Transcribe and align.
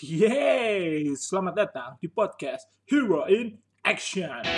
Yeay, 0.00 1.12
selamat 1.12 1.54
datang 1.60 1.90
di 2.00 2.08
podcast 2.08 2.64
Hero 2.88 3.28
in 3.28 3.60
Action. 3.84 4.32
Kali 4.32 4.48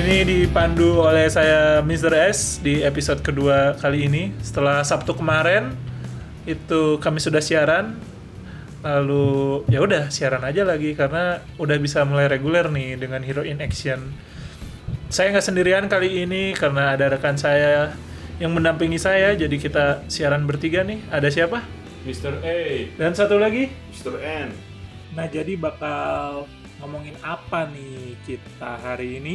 ini 0.00 0.16
dipandu 0.24 1.04
oleh 1.04 1.28
saya 1.28 1.84
Mr. 1.84 2.32
S 2.32 2.56
di 2.64 2.80
episode 2.80 3.20
kedua 3.20 3.76
kali 3.76 4.08
ini. 4.08 4.32
Setelah 4.40 4.80
Sabtu 4.80 5.12
kemarin 5.12 5.76
itu 6.48 6.96
kami 7.04 7.20
sudah 7.20 7.44
siaran 7.44 8.11
lalu 8.82 9.62
ya 9.70 9.78
udah 9.78 10.10
siaran 10.10 10.42
aja 10.42 10.66
lagi 10.66 10.92
karena 10.92 11.38
udah 11.56 11.78
bisa 11.78 12.02
mulai 12.02 12.26
reguler 12.26 12.66
nih 12.68 12.98
dengan 12.98 13.22
Hero 13.22 13.46
in 13.46 13.62
Action. 13.62 14.10
Saya 15.06 15.30
nggak 15.30 15.46
sendirian 15.46 15.86
kali 15.86 16.24
ini 16.24 16.50
karena 16.52 16.96
ada 16.96 17.06
rekan 17.08 17.38
saya 17.38 17.94
yang 18.40 18.50
mendampingi 18.50 18.98
saya, 18.98 19.38
jadi 19.38 19.54
kita 19.54 19.84
siaran 20.10 20.48
bertiga 20.48 20.82
nih. 20.82 20.98
Ada 21.14 21.30
siapa? 21.30 21.62
Mr. 22.02 22.42
A, 22.42 22.58
Dan 22.98 23.14
satu 23.14 23.38
lagi. 23.38 23.70
Mr. 23.94 24.18
N. 24.18 24.50
Nah 25.14 25.30
jadi 25.30 25.54
bakal 25.54 26.50
ngomongin 26.82 27.14
apa 27.22 27.70
nih 27.70 28.18
kita 28.26 28.82
hari 28.82 29.22
ini? 29.22 29.34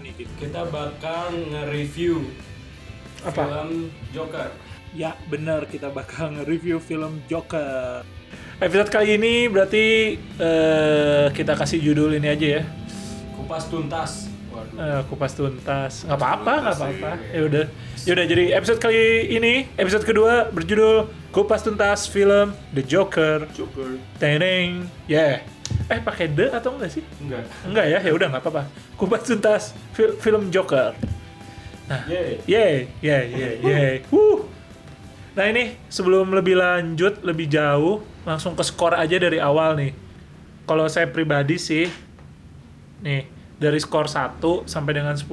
Nih, 0.00 0.16
kita- 0.16 0.32
Kita 0.40 0.62
bakal 0.64 1.36
nge-review 1.52 2.24
Apa? 3.20 3.44
film 3.44 3.92
Joker. 4.16 4.48
Ya 4.96 5.12
bener 5.28 5.68
kita 5.68 5.92
bakal 5.92 6.32
nge-review 6.32 6.80
film 6.80 7.20
Joker. 7.28 8.00
Episode 8.60 8.92
kali 8.92 9.16
ini 9.16 9.48
berarti 9.48 9.84
eh, 10.36 11.26
kita 11.32 11.56
kasih 11.56 11.80
judul 11.80 12.12
ini 12.12 12.28
aja 12.28 12.46
ya. 12.60 12.62
Kupas 13.32 13.64
tuntas. 13.66 14.28
Waduh. 14.50 14.76
Eh, 14.76 15.00
kupas 15.06 15.32
tuntas 15.32 16.02
nggak 16.04 16.18
apa-apa 16.18 16.52
nggak 16.60 16.74
Tuntas, 16.74 16.80
apa-apa 16.82 17.10
iya. 17.22 17.30
ya 17.30 17.40
udah 17.46 17.64
ya 18.00 18.10
udah 18.12 18.26
jadi 18.26 18.44
episode 18.52 18.78
kali 18.78 19.02
ini 19.30 19.52
episode 19.78 20.02
kedua 20.02 20.50
berjudul 20.50 20.96
kupas 21.30 21.62
tuntas 21.62 22.04
film 22.04 22.50
The 22.74 22.82
Joker 22.82 23.46
Joker. 23.54 23.94
teneng 24.18 24.90
ya 25.06 25.38
eh 25.86 26.00
pakai 26.02 26.26
the 26.28 26.50
atau 26.50 26.74
enggak 26.74 26.90
sih 26.90 27.06
Enggak. 27.22 27.46
enggak 27.62 27.86
ya 27.86 27.98
ya 28.02 28.10
udah 28.10 28.26
nggak 28.26 28.42
apa-apa 28.42 28.62
kupas 28.98 29.22
tuntas 29.22 29.70
fil- 29.94 30.18
film 30.18 30.50
Joker 30.50 30.98
Yeay. 32.10 32.42
Yeay, 32.46 32.74
yeay, 33.00 33.24
yeay, 33.30 33.54
yeay. 33.60 33.94
Wuh. 34.14 34.46
Nah 35.34 35.46
ini 35.46 35.74
sebelum 35.86 36.30
lebih 36.30 36.54
lanjut, 36.54 37.18
lebih 37.22 37.46
jauh, 37.46 38.02
langsung 38.22 38.52
ke 38.52 38.62
skor 38.62 38.92
aja 38.92 39.16
dari 39.16 39.38
awal 39.38 39.76
nih. 39.76 39.92
Kalau 40.64 40.86
saya 40.86 41.08
pribadi 41.08 41.56
sih, 41.56 41.88
nih 43.00 43.26
dari 43.56 43.76
skor 43.76 44.06
1 44.06 44.38
sampai 44.64 44.92
dengan 44.94 45.16
10, 45.16 45.26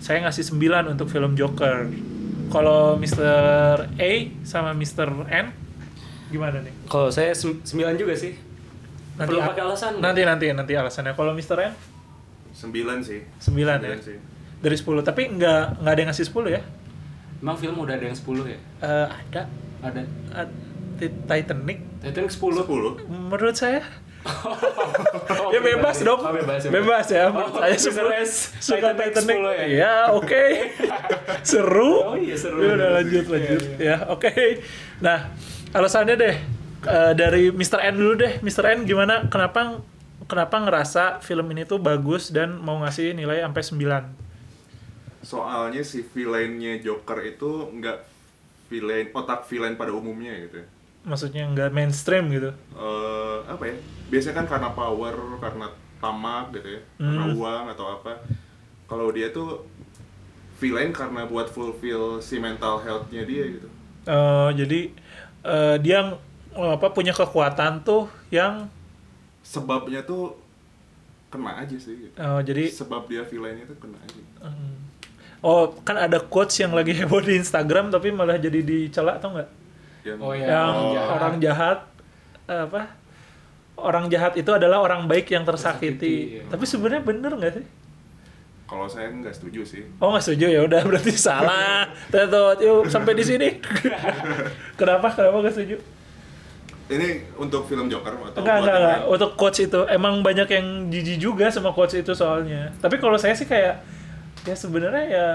saya 0.00 0.24
ngasih 0.24 0.44
9 0.50 0.90
untuk 0.90 1.06
film 1.06 1.36
Joker. 1.36 1.90
Kalau 2.50 2.98
Mr. 2.98 3.30
A 3.94 4.10
sama 4.42 4.74
Mr. 4.74 5.06
N, 5.28 5.46
gimana 6.28 6.58
nih? 6.58 6.74
Kalau 6.88 7.06
saya 7.08 7.30
sem- 7.30 7.62
sembilan 7.62 7.94
juga 7.94 8.16
sih. 8.16 8.34
Nanti 9.14 9.30
Perlu 9.30 9.44
pakai 9.44 9.62
alasan? 9.62 9.92
Nanti 10.00 10.24
nanti 10.24 10.46
nanti 10.50 10.72
alasannya. 10.74 11.14
Kalau 11.14 11.30
Mr. 11.30 11.58
N, 11.60 11.74
Sembilan 12.50 12.98
sih. 12.98 13.22
9 13.38 13.78
ya. 13.78 13.94
sih. 14.02 14.18
Dari 14.58 14.74
10, 14.74 15.00
tapi 15.00 15.30
nggak 15.30 15.80
nggak 15.80 15.92
ada 15.94 16.00
yang 16.02 16.10
ngasih 16.10 16.26
10 16.26 16.50
ya? 16.50 16.60
Emang 17.38 17.56
film 17.56 17.76
udah 17.78 17.94
ada 17.94 18.04
yang 18.04 18.16
10 18.16 18.42
ya? 18.44 18.58
Eh, 18.82 19.06
ada 19.06 19.42
Ada. 19.80 20.02
Ad- 20.34 20.58
Titanic 21.00 21.78
Titanic 22.00 22.28
10. 22.28 22.60
Sepuluh. 22.60 22.92
menurut 23.08 23.54
saya 23.54 23.80
ya 25.54 25.60
bebas 25.60 26.04
dong 26.04 26.20
Oh, 26.20 26.28
bebas, 26.28 26.68
bebas, 26.68 27.06
ya 27.08 27.32
menurut 27.32 27.56
Oh, 27.56 27.60
saya 27.64 27.80
suka, 27.80 28.92
Titanic 28.92 29.16
Titanic, 29.16 29.36
10 29.40 29.48
ya? 29.48 29.64
ya 29.64 29.94
oke 30.12 30.44
seru 31.50 31.92
Oh 32.04 32.16
iya, 32.16 32.36
seru. 32.36 32.60
ya 32.60 32.76
udah 32.76 32.90
lanjut 33.00 33.24
Iya, 33.24 33.32
lanjut 33.32 33.62
iya. 33.62 33.76
ya 33.80 33.96
oke 34.12 34.32
nah 35.00 35.18
alasannya 35.72 36.20
deh 36.20 36.36
eh, 36.84 37.12
dari 37.16 37.48
Mr. 37.48 37.80
N 37.80 37.94
dulu 37.96 38.12
deh 38.18 38.32
Mr. 38.40 38.64
N 38.76 38.84
gimana 38.84 39.24
kenapa 39.26 39.80
kenapa 40.28 40.56
ngerasa 40.60 41.24
film 41.24 41.48
ini 41.50 41.64
tuh 41.64 41.80
bagus 41.80 42.28
dan 42.28 42.60
mau 42.60 42.76
ngasih 42.78 43.16
nilai 43.16 43.40
sampai 43.40 43.64
9 43.64 44.28
Soalnya 45.20 45.80
si 45.80 46.00
villainnya 46.00 46.80
Joker 46.80 47.20
itu 47.20 47.68
nggak 47.72 47.98
villain 48.68 49.12
otak 49.12 49.44
villain 49.44 49.76
pada 49.76 49.92
umumnya 49.92 50.32
gitu. 50.38 50.60
ya. 50.60 50.66
Maksudnya 51.00 51.48
nggak 51.48 51.70
mainstream 51.72 52.28
gitu 52.28 52.50
Eh 52.76 53.36
apa 53.48 53.64
ya? 53.66 53.76
Biasanya 54.10 54.36
kan 54.42 54.46
karena 54.48 54.68
power, 54.72 55.14
karena 55.38 55.66
tamak 56.00 56.52
gitu 56.52 56.68
ya, 56.76 56.82
karena 56.96 57.24
Hmm. 57.26 57.36
uang 57.36 57.64
atau 57.70 57.86
apa. 57.92 58.12
Kalau 58.84 59.08
dia 59.10 59.30
tuh 59.30 59.64
villain 60.58 60.92
karena 60.92 61.24
buat 61.24 61.48
fulfill 61.48 62.20
si 62.20 62.36
mental 62.36 62.80
health-nya 62.80 63.24
dia 63.24 63.44
gitu. 63.48 63.68
Eh, 64.04 64.50
jadi 64.56 64.80
eh, 65.40 65.76
dia 65.80 66.16
apa 66.52 66.86
punya 66.90 67.12
kekuatan 67.12 67.80
tuh 67.80 68.08
yang 68.28 68.68
Sebabnya 69.40 70.04
tuh 70.04 70.36
kena 71.30 71.56
aja 71.58 71.76
sih. 71.78 71.94
Gitu. 71.96 72.14
eh, 72.14 72.40
jadi 72.44 72.64
Sebab 72.68 73.08
dia 73.08 73.22
villainnya 73.24 73.64
tuh 73.64 73.78
kena 73.78 73.96
aja. 74.02 74.20
Hmm. 74.44 74.76
Oh, 75.40 75.72
kan 75.80 75.96
ada 75.96 76.20
quotes 76.20 76.60
yang 76.60 76.76
lagi 76.76 76.92
heboh 76.98 77.24
di 77.24 77.38
Instagram 77.38 77.88
tapi 77.88 78.12
malah 78.12 78.36
jadi 78.36 78.60
dicela 78.60 79.16
atau 79.16 79.32
enggak? 79.32 79.48
Yang, 80.00 80.18
Oh, 80.18 80.32
iya. 80.32 80.46
yang 80.48 80.70
orang 80.70 80.92
jahat. 80.94 81.10
orang 81.12 81.34
jahat 81.38 81.78
apa? 82.46 82.82
Orang 83.76 84.04
jahat 84.08 84.32
itu 84.36 84.50
adalah 84.50 84.78
orang 84.78 85.08
baik 85.08 85.28
yang 85.28 85.44
tersakiti. 85.44 85.96
Tersakiti, 85.96 86.14
iya. 86.36 86.42
Tapi 86.48 86.64
sebenarnya 86.64 87.02
bener 87.02 87.32
nggak 87.32 87.52
sih? 87.56 87.66
Kalau 88.64 88.86
saya 88.86 89.10
nggak 89.10 89.34
setuju 89.34 89.60
sih. 89.66 89.82
Oh 89.98 90.12
nggak 90.12 90.22
setuju 90.22 90.46
ya 90.46 90.60
udah 90.62 90.80
berarti 90.84 91.12
salah. 91.12 91.88
Tetot, 92.06 92.60
yuk 92.60 92.86
sampai 92.86 93.16
di 93.16 93.24
sini. 93.24 93.48
Kenapa? 94.78 95.10
Kenapa 95.10 95.36
nggak 95.42 95.54
setuju? 95.54 95.76
Ini 96.90 97.08
untuk 97.38 97.70
film 97.70 97.86
Joker 97.86 98.18
atau 98.18 98.42
Enggak, 98.42 98.56
enggak, 98.62 98.76
enggak. 98.76 99.00
Untuk 99.06 99.30
quotes 99.38 99.62
itu 99.62 99.80
emang 99.86 100.26
banyak 100.26 100.48
yang 100.50 100.66
jijik 100.90 101.18
juga 101.22 101.46
sama 101.46 101.70
quotes 101.70 101.94
itu 101.94 102.12
soalnya. 102.12 102.74
Tapi 102.82 102.98
kalau 102.98 103.14
saya 103.14 103.30
sih 103.32 103.46
kayak 103.46 103.78
ya 104.42 104.54
sebenarnya 104.54 105.04
ya 105.06 105.28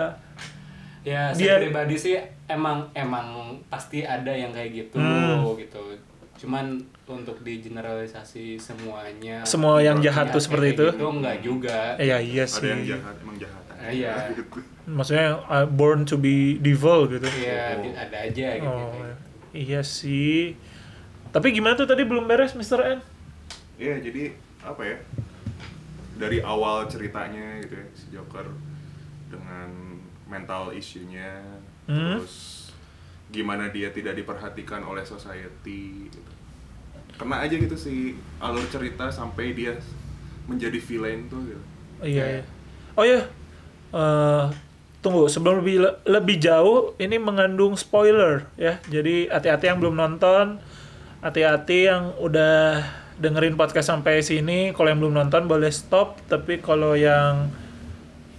Ya, 1.05 1.29
Dia- 1.31 1.55
saya 1.55 1.61
pribadi 1.61 1.95
sih 1.95 2.17
emang 2.45 2.89
emang 2.91 3.27
pasti 3.67 4.01
ada 4.01 4.29
yang 4.29 4.49
kayak 4.49 4.73
gitu 4.73 4.97
Hmm. 4.97 5.53
gitu. 5.55 5.93
Cuman 6.35 6.75
untuk 7.05 7.39
di 7.41 7.61
generalisasi 7.61 8.57
semuanya 8.57 9.45
Semua 9.45 9.79
yang 9.79 10.01
jahat 10.01 10.33
tuh 10.33 10.41
seperti 10.41 10.73
itu? 10.73 10.85
gitu 10.89 11.05
enggak 11.07 11.37
juga. 11.39 11.93
eh, 11.95 12.09
ya 12.09 12.17
iya 12.17 12.43
Ada 12.43 12.51
sih. 12.51 12.67
yang 12.67 12.83
jahat, 12.89 13.15
emang 13.21 13.37
jahat. 13.37 13.63
Ah, 13.71 13.87
iya. 13.87 14.13
Gitu. 14.33 14.59
maksudnya 14.87 15.41
uh, 15.43 15.65
born 15.67 16.03
to 16.03 16.15
be 16.15 16.57
devil 16.59 17.05
gitu. 17.07 17.25
Iya, 17.27 17.73
Oh. 17.75 17.93
ada 17.95 18.17
aja 18.19 18.47
gitu. 18.55 18.65
Oh, 18.67 19.05
iya 19.51 19.81
sih. 19.81 20.57
Tapi 21.27 21.49
gimana 21.51 21.73
tuh 21.75 21.85
tadi 21.85 22.01
belum 22.01 22.25
beres 22.25 22.53
Mr. 22.53 22.81
N? 22.87 22.99
Iya, 23.75 23.97
jadi 23.99 24.33
apa 24.61 24.81
ya? 24.81 24.97
Dari 26.15 26.39
awal 26.39 26.85
ceritanya 26.85 27.59
gitu 27.59 27.75
ya, 27.75 27.85
si 27.91 28.05
Joker 28.09 28.47
dengan 29.27 29.94
mental 30.25 30.73
issue-nya, 30.73 31.41
Hmm. 31.85 32.17
terus 32.17 32.69
gimana 33.29 33.69
dia 33.69 33.89
tidak 33.93 34.17
diperhatikan 34.17 34.81
oleh 34.85 35.05
society. 35.05 36.09
Gitu. 36.09 36.19
Kena 37.15 37.45
aja 37.45 37.55
gitu 37.55 37.77
sih 37.77 38.17
alur 38.41 38.65
cerita 38.67 39.07
sampai 39.09 39.55
dia 39.55 39.73
menjadi 40.45 40.77
villain 40.77 41.25
tuh 41.29 41.41
gitu. 41.45 41.63
Oh, 42.01 42.07
iya, 42.07 42.25
iya. 42.39 42.43
Oh 42.97 43.05
iya. 43.05 43.21
Eh, 43.95 44.45
tunggu 44.99 45.29
sebelum 45.29 45.61
lebih 45.61 45.85
lebih 46.09 46.37
jauh 46.41 46.97
ini 46.97 47.21
mengandung 47.21 47.77
spoiler 47.77 48.49
ya. 48.57 48.81
Jadi 48.89 49.29
hati-hati 49.29 49.69
yang 49.69 49.77
belum 49.77 49.95
nonton, 49.95 50.57
hati-hati 51.21 51.87
yang 51.87 52.17
udah 52.17 52.81
dengerin 53.21 53.55
podcast 53.55 53.93
sampai 53.93 54.19
sini. 54.25 54.75
Kalau 54.75 54.89
yang 54.91 54.99
belum 54.99 55.15
nonton 55.15 55.47
boleh 55.47 55.71
stop, 55.71 56.19
tapi 56.27 56.59
kalau 56.59 56.97
yang 56.97 57.47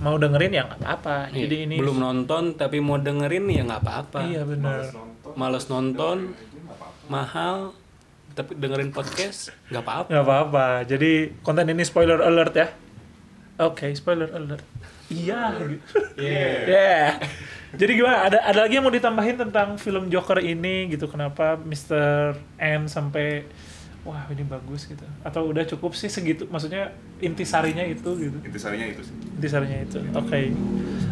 mau 0.01 0.17
dengerin 0.21 0.53
ya 0.53 0.63
nggak 0.69 0.81
apa-apa. 0.83 1.17
Iya, 1.33 1.49
Jadi 1.49 1.57
ini 1.69 1.75
belum 1.81 1.99
nonton 2.01 2.57
tapi 2.57 2.79
mau 2.85 3.01
dengerin 3.01 3.45
ya 3.49 3.63
nggak 3.65 3.83
apa-apa. 3.83 4.19
Iya 4.29 4.43
benar. 4.45 4.93
Males 5.37 5.67
nonton. 5.69 6.17
Males 6.33 6.45
apa-apa. 6.67 7.07
mahal, 7.07 7.57
tapi 8.37 8.53
dengerin 8.61 8.91
podcast 8.93 9.55
nggak 9.73 9.85
apa-apa. 9.85 10.09
nggak 10.13 10.25
apa-apa. 10.27 10.67
Jadi 10.85 11.13
konten 11.41 11.67
ini 11.73 11.83
spoiler 11.85 12.21
alert 12.21 12.55
ya. 12.55 12.69
Oke, 13.57 13.89
spoiler 13.97 14.29
alert. 14.37 14.65
Iya. 15.09 15.55
Iya. 16.17 16.49
Yeah. 16.67 17.09
Jadi 17.77 17.93
gimana? 18.01 18.25
Ada 18.29 18.39
ada 18.41 18.59
lagi 18.65 18.81
yang 18.81 18.89
mau 18.89 18.95
ditambahin 18.95 19.37
tentang 19.37 19.77
film 19.77 20.09
Joker 20.09 20.41
ini 20.41 20.89
gitu? 20.89 21.07
Kenapa 21.13 21.61
Mr. 21.61 22.37
N 22.57 22.89
sampai 22.89 23.45
wah 24.01 24.25
ini 24.33 24.43
bagus 24.49 24.89
gitu? 24.89 25.05
Atau 25.21 25.53
udah 25.53 25.65
cukup 25.69 25.93
sih 25.93 26.09
segitu? 26.09 26.49
Maksudnya 26.49 26.97
intisarinya 27.19 27.85
itu 27.85 28.11
gitu? 28.19 28.37
Intisarinya 28.45 28.87
itu 28.87 29.01
sih. 29.03 29.15
Intisarinya 29.37 29.79
itu. 29.83 29.99
Oke. 30.13 30.53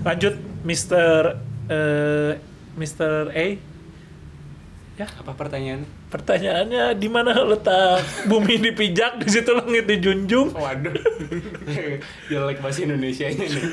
Lanjut 0.05 0.35
Mr. 0.63 1.21
eh, 1.69 2.33
Mr. 2.75 3.33
A. 3.33 3.47
Ya, 4.95 5.11
Apa 5.19 5.35
pertanyaannya? 5.35 5.91
pertanyaannya 6.07 6.95
di 6.95 7.11
mana 7.11 7.35
letak 7.43 7.99
bumi 8.31 8.63
dipijak, 8.63 9.19
di 9.19 9.27
situ 9.27 9.51
langit 9.51 9.91
dijunjung. 9.91 10.55
Waduh. 10.55 10.95
Jelek 12.31 12.63
bahasa 12.63 12.87
Indonesia-nya 12.87 13.43
nih. 13.43 13.65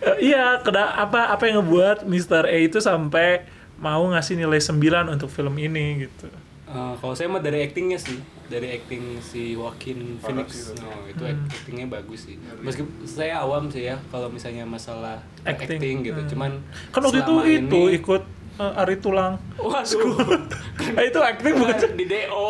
Eh, 0.00 0.32
iya, 0.32 0.60
kena 0.60 0.92
apa 1.00 1.32
apa 1.32 1.48
yang 1.48 1.64
ngebuat 1.64 2.04
Mr. 2.04 2.44
A 2.44 2.56
itu 2.60 2.76
sampai 2.84 3.48
mau 3.80 4.04
ngasih 4.12 4.36
nilai 4.36 4.60
9 4.60 4.76
untuk 5.08 5.32
film 5.32 5.56
ini 5.56 6.04
gitu. 6.04 6.28
Eh, 6.70 6.94
kalau 6.96 7.12
saya 7.12 7.26
mah 7.26 7.38
dari 7.38 7.60
actingnya 7.60 7.98
sih, 7.98 8.14
dari 8.46 8.70
acting 8.70 9.18
si 9.18 9.52
Joaquin 9.52 10.16
Parah 10.16 10.38
Phoenix, 10.38 10.48
sih 10.52 10.70
itu. 10.70 10.86
oh, 10.86 11.02
itu 11.04 11.22
Hmm. 11.24 11.50
actingnya 11.50 11.86
bagus 11.88 12.20
sih. 12.24 12.38
Meskipun 12.56 12.86
saya 13.02 13.42
awam 13.42 13.66
sih 13.66 13.84
ya, 13.84 13.98
kalau 14.06 14.28
misalnya 14.28 14.62
masalah 14.64 15.18
Acting. 15.42 15.66
acting, 15.76 15.96
gitu, 16.04 16.20
Hmm. 16.20 16.30
cuman 16.30 16.50
Kan 16.88 17.02
waktu 17.02 17.18
itu 17.18 17.34
selama 17.36 17.50
itu 17.50 17.80
ini- 17.80 17.94
ikut 17.96 18.22
eh, 18.56 18.72
Ari 18.76 18.96
Tulang. 18.98 19.34
Waduh, 19.56 20.14
Ah, 20.96 21.02
itu 21.02 21.18
acting 21.18 21.54
bukan 21.54 21.76
di 21.92 22.04
DO, 22.04 22.46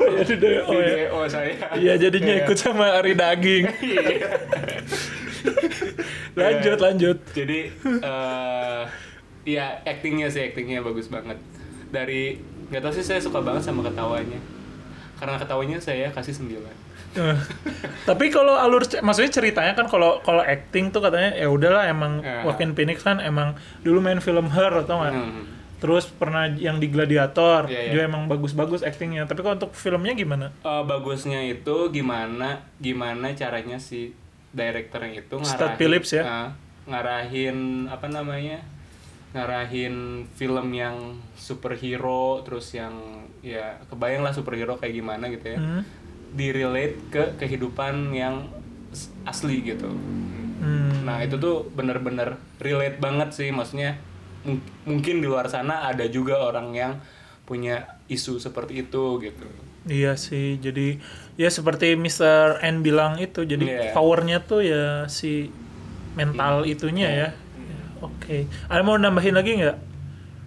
Iya, 0.00 0.22
di 0.26 0.36
DO, 0.36 0.66
di 0.66 0.78
ya. 0.80 0.94
DO 1.06 1.20
saya. 1.26 1.54
Iya, 1.72 1.92
jadinya 2.00 2.34
ikut 2.40 2.56
sama 2.56 2.86
Ari 2.92 3.14
Daging. 3.14 3.64
lanjut, 6.34 6.74
Iya. 6.74 6.82
lanjut. 6.82 7.18
Jadi, 7.30 7.58
eh 8.00 8.82
iya 9.44 9.78
actingnya 9.80 10.26
sih 10.26 10.42
actingnya 10.44 10.80
bagus 10.80 11.06
banget. 11.06 11.38
Dari 11.88 12.38
nggak 12.70 12.80
tahu 12.80 12.92
sih 12.92 13.04
saya 13.04 13.18
suka 13.18 13.38
banget 13.38 13.62
sama 13.62 13.82
ketawanya. 13.82 14.38
Karena 15.14 15.36
ketawanya 15.36 15.76
saya 15.76 16.08
kasih 16.08 16.32
9 16.32 16.64
Eh, 17.10 17.36
Tapi 18.06 18.30
kalau 18.30 18.54
alur 18.54 18.80
maksudnya 19.02 19.28
ceritanya 19.28 19.74
kan 19.74 19.84
kalau 19.84 20.22
kalau 20.22 20.40
acting 20.40 20.88
tuh 20.88 21.02
katanya 21.02 21.34
ya 21.34 21.50
udahlah 21.50 21.84
emang 21.84 22.22
Ya. 22.22 22.40
Joaquin 22.40 22.72
Phoenix 22.72 23.02
kan 23.02 23.18
emang 23.18 23.52
dulu 23.80 23.98
main 23.98 24.16
film 24.18 24.46
Her 24.46 24.70
atau 24.78 24.96
nggak? 24.96 25.12
Hmm. 25.12 25.44
Terus 25.76 26.06
pernah 26.06 26.44
yang 26.46 26.76
di 26.76 26.86
Gladiator, 26.86 27.64
Iya, 27.64 27.80
iya. 27.80 27.90
juga 27.90 28.02
emang 28.06 28.28
bagus-bagus 28.28 28.80
actingnya. 28.80 29.24
Tapi 29.24 29.40
kalau 29.40 29.56
untuk 29.56 29.72
filmnya 29.72 30.12
gimana? 30.12 30.54
Eh, 30.56 30.82
bagusnya 30.84 31.42
itu 31.42 31.76
gimana 31.90 32.62
gimana 32.78 33.34
caranya 33.34 33.76
si 33.76 34.14
direkturnya 34.50 35.18
itu 35.18 35.34
Stad 35.42 35.58
ngarahin 35.74 35.76
Phillips 35.76 36.10
ya? 36.12 36.22
eh, 36.22 36.48
ngarahin 36.86 37.58
apa 37.86 38.06
namanya 38.06 38.62
ngarahin 39.30 39.96
film 40.28 40.66
yang 40.70 40.96
superhero 41.34 42.42
terus 42.42 42.72
yang 42.72 42.92
ya 43.40 43.78
kebayang 43.86 44.20
lah 44.20 44.34
superhero 44.34 44.74
kayak 44.74 44.94
gimana 44.96 45.30
gitu 45.30 45.54
ya 45.54 45.58
Hmm. 45.58 45.82
direlate 46.30 46.98
ke 47.08 47.22
kehidupan 47.36 48.10
yang 48.10 48.50
asli 49.22 49.62
gitu 49.62 49.86
Hmm. 50.60 51.06
nah 51.06 51.22
itu 51.22 51.38
tuh 51.38 51.70
bener-bener 51.70 52.36
relate 52.58 52.98
banget 52.98 53.32
sih 53.32 53.48
maksudnya 53.48 53.96
mung- 54.42 54.60
mungkin 54.84 55.22
di 55.22 55.26
luar 55.26 55.46
sana 55.46 55.86
ada 55.86 56.04
juga 56.04 56.36
orang 56.36 56.74
yang 56.74 56.92
punya 57.42 57.86
isu 58.06 58.36
seperti 58.36 58.84
itu 58.84 59.18
gitu 59.20 59.46
Iya 59.80 60.12
sih, 60.12 60.60
jadi 60.60 61.00
ya 61.34 61.48
seperti 61.48 61.96
Mr. 61.96 62.60
N 62.60 62.84
bilang 62.84 63.16
itu, 63.16 63.48
jadi 63.48 63.64
Iya. 63.64 63.96
powernya 63.96 64.44
tuh 64.44 64.60
ya 64.60 65.08
si 65.08 65.48
mental 66.12 66.68
itunya 66.68 67.08
ya. 67.08 67.16
Ya, 67.16 67.28
Oke, 68.00 68.48
ada 68.68 68.80
mau 68.80 68.96
nambahin 68.96 69.36
lagi 69.36 69.60
nggak? 69.60 69.78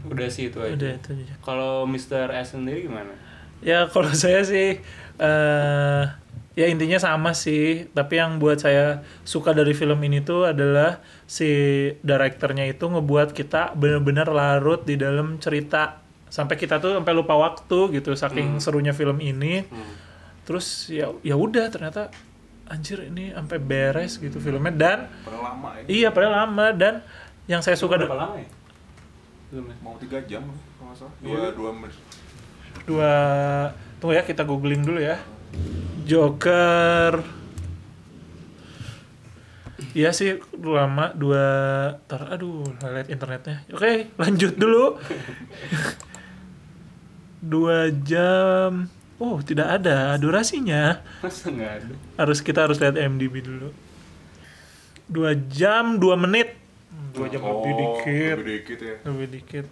udah 0.04 0.28
sih 0.28 0.52
itu 0.52 0.60
aja 0.60 0.76
Udah 0.76 0.92
itu 1.00 1.10
aja. 1.16 1.36
Kalau 1.40 1.88
Mr. 1.88 2.28
S 2.36 2.52
sendiri 2.60 2.92
gimana? 2.92 3.16
Ya 3.64 3.88
kalau 3.88 4.12
saya 4.20 4.44
sih 4.44 4.84
eh 5.22 6.04
ya 6.54 6.66
intinya 6.70 7.00
sama 7.02 7.34
sih, 7.34 7.90
tapi 7.98 8.20
yang 8.22 8.38
buat 8.38 8.62
saya 8.62 9.02
suka 9.26 9.56
dari 9.58 9.74
film 9.74 9.98
ini 10.06 10.22
tuh 10.22 10.46
adalah 10.52 11.02
si 11.26 11.50
direkturnya 12.06 12.70
itu 12.70 12.86
ngebuat 12.86 13.34
kita 13.34 13.74
benar-benar 13.74 14.30
larut 14.30 14.86
di 14.86 15.00
dalam 15.00 15.42
cerita 15.42 16.04
sampai 16.30 16.58
kita 16.58 16.78
tuh 16.78 16.98
sampai 17.00 17.14
lupa 17.14 17.34
waktu 17.40 17.98
gitu 17.98 18.14
saking 18.14 18.60
serunya 18.62 18.92
film 18.94 19.18
ini. 19.24 19.66
Hmm. 19.66 19.94
Terus 20.44 20.92
ya 20.92 21.10
ya 21.24 21.40
udah 21.40 21.72
ternyata 21.72 22.12
anjir 22.70 23.06
ini 23.06 23.36
sampai 23.36 23.60
beres 23.60 24.18
gitu 24.18 24.40
filmnya 24.40 24.72
dan 24.72 25.00
Padahal 25.28 25.44
lama 25.52 25.70
ya. 25.78 25.84
iya 25.92 26.10
padahal 26.16 26.48
lama 26.48 26.68
dan 26.72 27.04
yang 27.46 27.60
saya 27.60 27.76
suka 27.76 27.96
berapa 27.96 28.16
lama 28.16 28.36
ya? 28.38 28.48
Belum? 29.50 29.66
Mau 29.80 29.96
tiga 29.98 30.18
jam 30.24 30.44
kalau 30.48 30.88
nggak 30.88 30.98
salah. 30.98 31.14
Iya. 31.20 31.30
Dua 31.30 31.48
dua 31.52 31.70
menit. 31.72 31.96
dua 32.84 33.12
tunggu 33.98 34.18
ya 34.18 34.24
kita 34.26 34.44
googling 34.44 34.82
dulu 34.82 35.00
ya 35.00 35.16
Joker 36.04 37.22
Iya 39.94 40.10
sih 40.10 40.42
lama 40.58 41.14
dua 41.14 41.46
tar 42.10 42.34
aduh 42.34 42.66
lihat 42.82 43.08
internetnya 43.08 43.62
oke 43.70 44.10
lanjut 44.18 44.58
dulu 44.58 44.98
dua 47.54 47.94
jam 48.02 48.90
oh 49.22 49.38
tidak 49.46 49.80
ada 49.80 50.18
durasinya 50.18 50.98
Masa 51.22 51.54
nggak 51.54 51.72
ada? 51.78 51.94
harus 52.18 52.42
kita 52.42 52.66
harus 52.66 52.82
lihat 52.82 52.98
MDB 52.98 53.46
dulu 53.46 53.70
dua 55.06 55.38
jam 55.38 56.02
dua 56.02 56.18
menit 56.18 56.58
dua 57.12 57.28
jam 57.28 57.42
lebih 57.42 57.72
Oh, 57.72 57.78
dikit 57.78 58.36
Lebih 58.38 58.54
dikit 58.58 58.80
ya. 58.80 58.96
lebih 59.06 59.28
dikit 59.30 59.66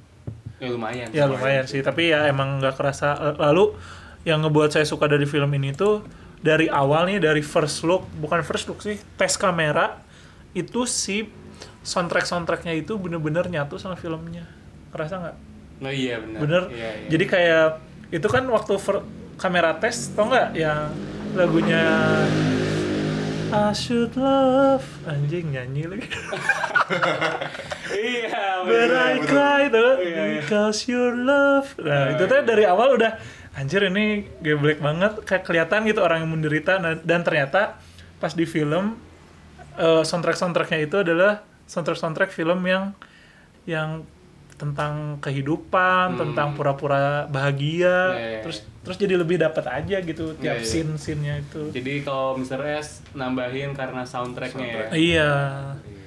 Ya 0.57 0.67
lumayan. 0.69 1.07
ya 1.09 1.23
lumayan 1.25 1.65
sih 1.65 1.81
tapi 1.81 2.09
ya 2.09 2.29
emang 2.29 2.61
nggak 2.61 2.77
kerasa 2.77 3.17
lalu 3.35 3.73
yang 4.21 4.41
ngebuat 4.41 4.69
saya 4.69 4.85
suka 4.85 5.09
dari 5.09 5.25
film 5.25 5.49
ini 5.51 5.73
tuh 5.73 6.05
dari 6.37 6.69
awal 6.69 7.05
nih 7.05 7.17
dari 7.17 7.41
first 7.41 7.81
look 7.81 8.05
bukan 8.15 8.41
first 8.41 8.69
look 8.69 8.77
sih 8.79 8.97
tes 9.15 9.33
kamera 9.35 9.97
itu 10.53 10.85
si 10.85 11.25
soundtrack 11.81 12.25
soundtracknya 12.25 12.77
itu 12.77 12.93
bener-bener 12.93 13.49
nyatu 13.49 13.77
sama 13.77 13.97
filmnya 13.97 14.45
kerasa 14.93 15.17
nggak 15.17 15.37
Oh 15.81 15.89
iya 15.89 16.21
benar. 16.21 16.39
bener 16.39 16.63
Iya, 16.69 16.89
iya. 16.93 17.07
jadi 17.09 17.25
kayak 17.25 17.67
itu 18.13 18.27
kan 18.29 18.45
waktu 18.45 18.73
kamera 19.33 19.73
tes 19.81 20.13
tau 20.13 20.29
nggak 20.29 20.53
yang 20.53 20.93
lagunya 21.33 21.81
I 23.51 23.75
should 23.75 24.15
love 24.15 24.87
anjing 25.03 25.51
nyanyi 25.51 25.83
lagi 25.91 26.07
iya. 27.91 28.63
But 28.63 28.91
I 28.91 29.13
cry 29.23 29.61
tuh 29.67 29.91
Iya, 29.99 30.07
iya. 30.07 30.23
because 30.39 30.85
your 30.87 31.11
love. 31.17 31.73
Nah, 31.81 32.13
itu 32.15 32.23
tuh 32.25 32.41
dari 32.45 32.63
awal 32.63 32.95
udah 32.95 33.17
anjir 33.57 33.83
ini 33.83 34.23
geblek 34.39 34.79
banget 34.79 35.19
kayak 35.27 35.43
kelihatan 35.43 35.83
gitu 35.83 35.99
orang 35.99 36.23
yang 36.23 36.31
menderita 36.31 36.79
Nah, 36.79 36.95
dan 37.01 37.25
ternyata 37.25 37.75
pas 38.21 38.31
di 38.31 38.45
film 38.45 38.95
eh, 39.75 40.03
soundtrack-soundtracknya 40.05 40.79
itu 40.85 41.01
adalah 41.01 41.43
soundtrack-soundtrack 41.67 42.31
film 42.31 42.59
yang 42.63 42.93
yang 43.65 44.03
tentang 44.61 45.17
kehidupan, 45.17 46.13
Hmm. 46.13 46.19
tentang 46.21 46.53
pura-pura 46.53 47.25
bahagia, 47.27 48.13
Iya, 48.13 48.27
iya, 48.29 48.39
terus 48.41 48.61
terus 48.79 48.97
jadi 48.97 49.13
lebih 49.15 49.37
dapat 49.37 49.65
aja 49.67 49.97
gitu 49.99 50.37
tiap 50.37 50.57
Iya, 50.57 50.61
iya. 50.61 50.65
scene-scene-nya 50.67 51.35
itu. 51.39 51.69
Jadi 51.71 51.93
kalau 52.01 52.37
Mr. 52.37 52.61
S 52.77 52.87
nambahin 53.11 53.73
karena 53.73 54.01
soundtracknya 54.03 54.61
ya. 54.61 54.73
Soundtrack. 54.77 54.91
Iya. 54.95 55.31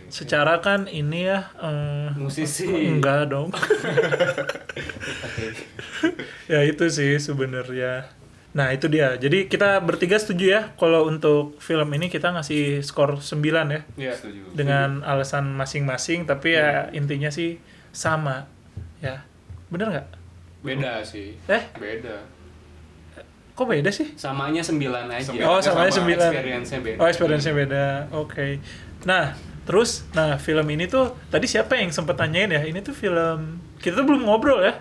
Secara 0.06 0.54
kan 0.58 0.86
ini 0.86 1.26
ya 1.26 1.50
eh, 1.56 2.14
Musisi. 2.14 2.70
Enggak 2.70 3.26
dong. 3.28 3.50
ya 6.46 6.60
itu 6.62 6.84
sih 6.88 7.18
sebenarnya. 7.18 8.06
Nah, 8.54 8.70
itu 8.70 8.86
dia. 8.86 9.18
Jadi 9.18 9.50
kita 9.50 9.82
bertiga 9.82 10.14
setuju 10.14 10.44
ya 10.48 10.62
kalau 10.76 11.10
untuk 11.10 11.58
film 11.58 11.90
ini 11.90 12.06
kita 12.06 12.30
ngasih 12.30 12.80
skor 12.80 13.18
9 13.18 13.42
ya 13.66 13.80
Iya. 13.98 14.12
Setuju. 14.14 14.54
dengan 14.54 15.02
alasan 15.02 15.50
masing-masing 15.52 16.22
tapi 16.24 16.54
ya 16.54 16.86
intinya 16.92 17.28
sih 17.28 17.58
sama. 17.94 18.50
Ya. 18.98 19.22
Bener 19.70 19.86
nggak? 19.94 20.06
Beda 20.66 21.00
sih. 21.06 21.38
Eh, 21.46 21.62
Beda. 21.78 22.26
kok 23.54 23.70
beda 23.70 23.86
sih? 23.94 24.18
Samanya 24.18 24.66
9 24.66 25.06
aja. 25.06 25.30
Sembilan. 25.30 25.46
Oh, 25.46 25.62
samanya 25.62 25.92
sama. 25.94 26.10
9. 26.10 26.18
Experience-nya 26.18 26.80
beda. 26.82 26.98
Oh, 26.98 27.06
experience-nya 27.06 27.54
beda. 27.54 27.86
Oke. 28.10 28.58
Nah, 29.06 29.38
terus 29.62 30.02
nah 30.10 30.34
film 30.42 30.66
ini 30.74 30.90
tuh 30.90 31.14
tadi 31.30 31.46
siapa 31.46 31.78
yang 31.78 31.94
sempet 31.94 32.18
tanyain 32.18 32.50
ya? 32.50 32.66
Ini 32.66 32.82
tuh 32.82 32.90
film 32.90 33.62
kita 33.78 34.02
tuh 34.02 34.06
belum 34.10 34.26
ngobrol 34.26 34.58
ya. 34.58 34.74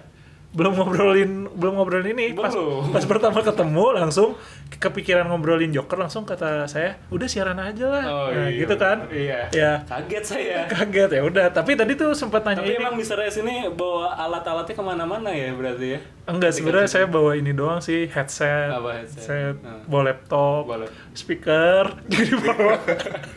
Belum 0.53 0.77
ngobrolin 0.77 1.50
belum 1.50 1.74
ngobrolin 1.75 2.13
ini. 2.13 2.38
Pas 2.38 2.53
Belum. 2.53 2.93
pas 2.93 3.01
pertama 3.03 3.41
ketemu 3.41 3.86
langsung 3.98 4.38
kepikiran 4.69 5.25
ngobrolin 5.25 5.74
Joker 5.74 5.98
langsung 5.98 6.24
kata 6.24 6.65
saya, 6.65 7.01
"Udah 7.10 7.25
siaran 7.25 7.57
aja 7.57 7.86
lah." 7.89 8.03
Oh, 8.05 8.27
nah, 8.29 8.45
iya, 8.48 8.62
gitu 8.62 8.75
kan. 8.77 8.98
Iya. 9.10 9.39
Ya. 9.50 9.72
Kaget 9.83 10.24
saya. 10.24 10.60
Kaget 10.74 11.10
ya 11.10 11.22
udah, 11.25 11.45
tapi 11.50 11.74
tadi 11.74 11.93
tuh 11.93 12.13
sempat 12.13 12.45
tanya 12.45 12.62
Tapi 12.62 12.74
ini. 12.74 12.81
emang 12.81 12.93
Mr. 12.93 13.17
S 13.25 13.41
ini 13.41 13.65
bawa 13.69 14.13
alat-alatnya 14.13 14.74
ke 14.74 14.83
mana-mana 14.86 15.29
ya 15.33 15.50
berarti 15.53 15.98
ya? 15.98 16.00
Enggak, 16.24 16.56
sebenarnya 16.56 16.88
saya 16.88 17.03
bawa 17.03 17.36
ini 17.36 17.51
doang 17.51 17.84
sih, 17.84 18.08
headset. 18.08 18.72
Apa 18.72 18.96
headset? 18.96 19.22
Saya 19.22 19.48
Hmm. 19.53 19.84
bawa 19.86 20.03
laptop, 20.08 20.63
Boleh. 20.65 20.88
speaker, 21.12 22.00
jadi 22.12 22.32
bawa 22.39 22.80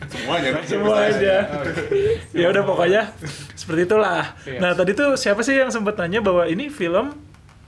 Semuanya. 0.06 0.50
semua 0.70 0.96
aja. 1.02 1.36
Oh, 1.50 1.66
iya. 2.30 2.46
ya 2.46 2.46
udah 2.46 2.62
pokoknya 2.62 3.02
seperti 3.52 3.90
itulah. 3.90 4.38
Iya. 4.46 4.58
Nah 4.62 4.70
tadi 4.72 4.94
tuh 4.94 5.18
siapa 5.18 5.42
sih 5.42 5.58
yang 5.58 5.74
sempat 5.74 5.98
tanya 5.98 6.22
bahwa 6.22 6.46
ini 6.46 6.70
film 6.70 7.10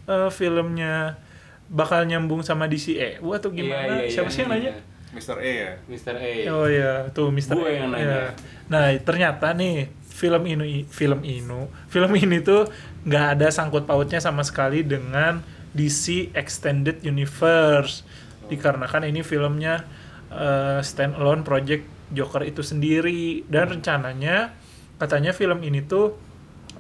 eh, 0.07 0.31
filmnya 0.31 1.19
bakal 1.67 2.07
nyambung 2.07 2.47
sama 2.47 2.65
DCE? 2.65 3.19
Wah 3.19 3.43
tuh 3.43 3.51
gimana? 3.51 3.99
Iya, 3.99 4.07
iya, 4.07 4.11
siapa 4.15 4.31
iya, 4.31 4.35
sih 4.35 4.41
yang 4.41 4.51
nanya? 4.55 4.73
iya. 4.73 4.97
Mr. 5.09 5.37
E 5.41 5.53
ya. 5.57 5.73
Mr. 5.89 6.15
A. 6.15 6.31
Oh 6.53 6.69
ya, 6.69 6.93
tuh 7.11 7.33
Mister. 7.33 7.57
Gue 7.57 7.75
yang 7.75 7.91
nanya. 7.91 8.37
Nah 8.69 8.93
ternyata 9.01 9.51
nih 9.51 9.89
film 10.19 10.43
ini 10.51 10.83
film 10.91 11.23
ini 11.23 11.71
film 11.87 12.11
ini 12.19 12.43
tuh 12.43 12.67
nggak 13.07 13.27
ada 13.39 13.49
sangkut 13.55 13.87
pautnya 13.87 14.19
sama 14.19 14.43
sekali 14.43 14.83
dengan 14.83 15.39
DC 15.71 16.35
Extended 16.35 17.07
Universe 17.07 18.03
dikarenakan 18.51 19.07
ini 19.07 19.23
filmnya 19.23 19.87
uh, 20.35 20.83
standalone 20.83 21.47
project 21.47 21.87
Joker 22.11 22.43
itu 22.43 22.65
sendiri 22.65 23.47
dan 23.47 23.71
rencananya 23.71 24.57
katanya 24.99 25.31
film 25.31 25.63
ini 25.63 25.85
tuh 25.85 26.17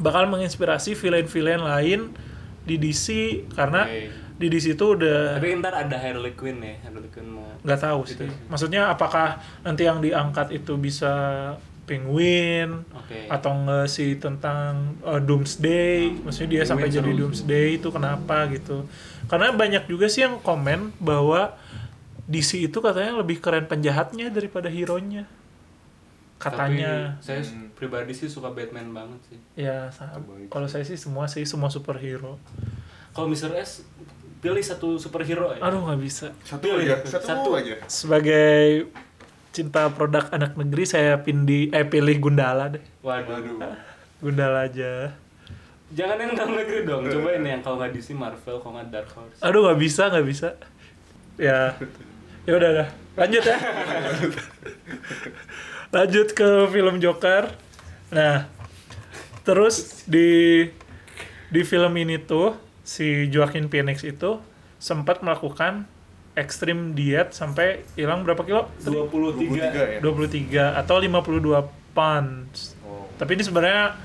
bakal 0.00 0.26
menginspirasi 0.26 0.98
villain-villain 0.98 1.62
lain 1.62 2.00
di 2.64 2.76
DC 2.80 3.06
karena 3.52 3.84
Oke. 3.84 4.08
di 4.38 4.46
DC 4.48 4.76
tuh 4.76 4.96
udah 5.00 5.36
Tapi 5.36 5.58
ntar 5.60 5.74
ada 5.74 5.96
Harley 5.98 6.32
Quinn 6.32 6.60
ya, 6.62 6.76
Harley 6.86 7.08
Quinn 7.12 7.28
mau. 7.28 7.44
nggak 7.60 7.80
tahu 7.80 8.00
Gitu 8.08 8.24
sih. 8.24 8.30
sih. 8.30 8.48
Maksudnya 8.48 8.88
apakah 8.88 9.40
nanti 9.64 9.84
yang 9.84 9.98
diangkat 10.00 10.52
itu 10.54 10.76
bisa 10.78 11.12
Penguin 11.88 12.84
Oke. 12.92 13.24
atau 13.26 13.56
nggak 13.56 13.88
sih 13.88 14.14
tentang 14.14 15.00
uh, 15.00 15.16
Doomsday? 15.18 16.12
Maksudnya 16.20 16.46
dia 16.46 16.56
Penguin 16.58 16.68
sampai 16.68 16.88
jadi. 16.92 17.10
Doomsday 17.16 17.66
itu 17.74 17.88
kenapa 17.88 18.44
gitu? 18.48 18.84
Karena 19.26 19.50
banyak 19.50 19.88
juga 19.88 20.06
sih 20.06 20.22
yang 20.22 20.36
komen 20.38 20.92
bahwa 20.98 21.56
DC 22.28 22.60
itu 22.62 22.78
katanya 22.78 23.16
lebih 23.16 23.40
keren 23.40 23.64
penjahatnya 23.64 24.28
daripada 24.28 24.68
hero-nya. 24.68 25.24
Katanya. 26.38 27.18
Tapi 27.18 27.24
saya 27.24 27.40
Hmm. 27.42 27.72
pribadi 27.74 28.12
sih 28.12 28.28
suka 28.28 28.48
Batman 28.48 28.92
banget 28.92 29.20
sih. 29.26 29.38
Ya, 29.56 29.90
kalau 30.46 30.68
saya 30.68 30.84
sih 30.84 30.94
semua 30.94 31.26
sih 31.26 31.42
semua 31.42 31.66
superhero. 31.66 32.38
Kalau 33.10 33.26
Mr. 33.26 33.50
S 33.56 33.82
pilih 34.38 34.62
satu 34.62 34.94
superhero 34.96 35.50
ya. 35.50 35.58
Aduh 35.58 35.82
nggak 35.82 35.98
bisa. 35.98 36.30
Satu 36.46 36.62
Pilih. 36.62 36.86
aja, 36.86 37.02
satu, 37.02 37.26
Satu. 37.26 37.50
aja. 37.58 37.74
Sebagai 37.90 38.86
cinta 39.58 39.90
produk 39.90 40.30
anak 40.30 40.54
negeri 40.54 40.86
saya 40.86 41.18
pindi 41.18 41.66
eh 41.74 41.82
pilih 41.82 42.14
Gundala 42.22 42.78
deh. 42.78 42.84
Waduh. 43.02 43.58
Gundala 44.22 44.70
aja. 44.70 45.18
Jangan 45.90 46.16
yang 46.22 46.32
dalam 46.38 46.54
negeri 46.54 46.86
dong. 46.86 47.02
Cobain 47.10 47.42
yang 47.42 47.58
kalau 47.64 47.82
nggak 47.82 47.90
DC 47.98 48.14
Marvel, 48.14 48.62
kalau 48.62 48.78
nggak 48.78 48.88
Dark 48.94 49.10
Horse. 49.18 49.42
Aduh 49.42 49.66
nggak 49.66 49.80
bisa 49.82 50.02
nggak 50.14 50.26
bisa. 50.30 50.48
Ya, 51.34 51.74
ya 52.46 52.52
udah 52.54 52.70
dah. 52.84 52.88
Lanjut 53.18 53.42
ya. 53.42 53.58
Lanjut 55.96 56.28
ke 56.38 56.48
film 56.70 57.02
Joker. 57.02 57.50
Nah, 58.14 58.46
terus 59.42 60.06
di 60.06 60.62
di 61.48 61.62
film 61.66 61.96
ini 61.98 62.20
tuh 62.20 62.54
si 62.86 63.26
Joaquin 63.32 63.66
Phoenix 63.66 64.04
itu 64.06 64.38
sempat 64.78 65.24
melakukan 65.24 65.88
ekstrim 66.38 66.94
diet 66.94 67.34
sampai 67.34 67.82
hilang 67.92 68.22
berapa 68.22 68.38
kilo? 68.40 68.70
23. 68.80 69.98
23 69.98 69.98
ya. 69.98 70.00
23 70.00 70.80
atau 70.80 70.96
52 70.96 71.66
pounds. 71.92 72.78
Oh. 72.80 73.10
Tapi 73.18 73.34
ini 73.34 73.42
sebenarnya 73.42 73.98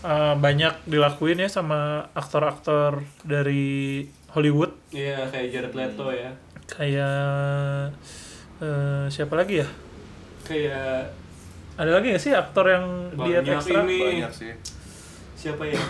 uh, 0.00 0.34
banyak 0.34 0.86
dilakuin 0.86 1.42
ya 1.42 1.50
sama 1.50 2.06
aktor-aktor 2.14 3.02
dari 3.20 4.06
Hollywood 4.30 4.70
Iya, 4.88 5.26
kayak 5.26 5.46
Jared 5.50 5.74
Leto 5.74 6.06
ya. 6.08 6.30
kayak 6.70 7.90
eh, 8.62 9.04
siapa 9.10 9.34
lagi 9.34 9.58
ya? 9.58 9.68
Kayak 10.46 11.10
Ada 11.74 11.90
lagi 11.90 12.06
nggak 12.12 12.22
sih 12.22 12.30
aktor 12.30 12.66
yang 12.68 12.86
diet 13.16 13.42
Banyak 13.42 13.58
ekstra? 13.58 13.82
ini. 13.82 13.98
Banyak 13.98 14.32
sih. 14.32 14.52
siapa 15.34 15.66
ya? 15.66 15.80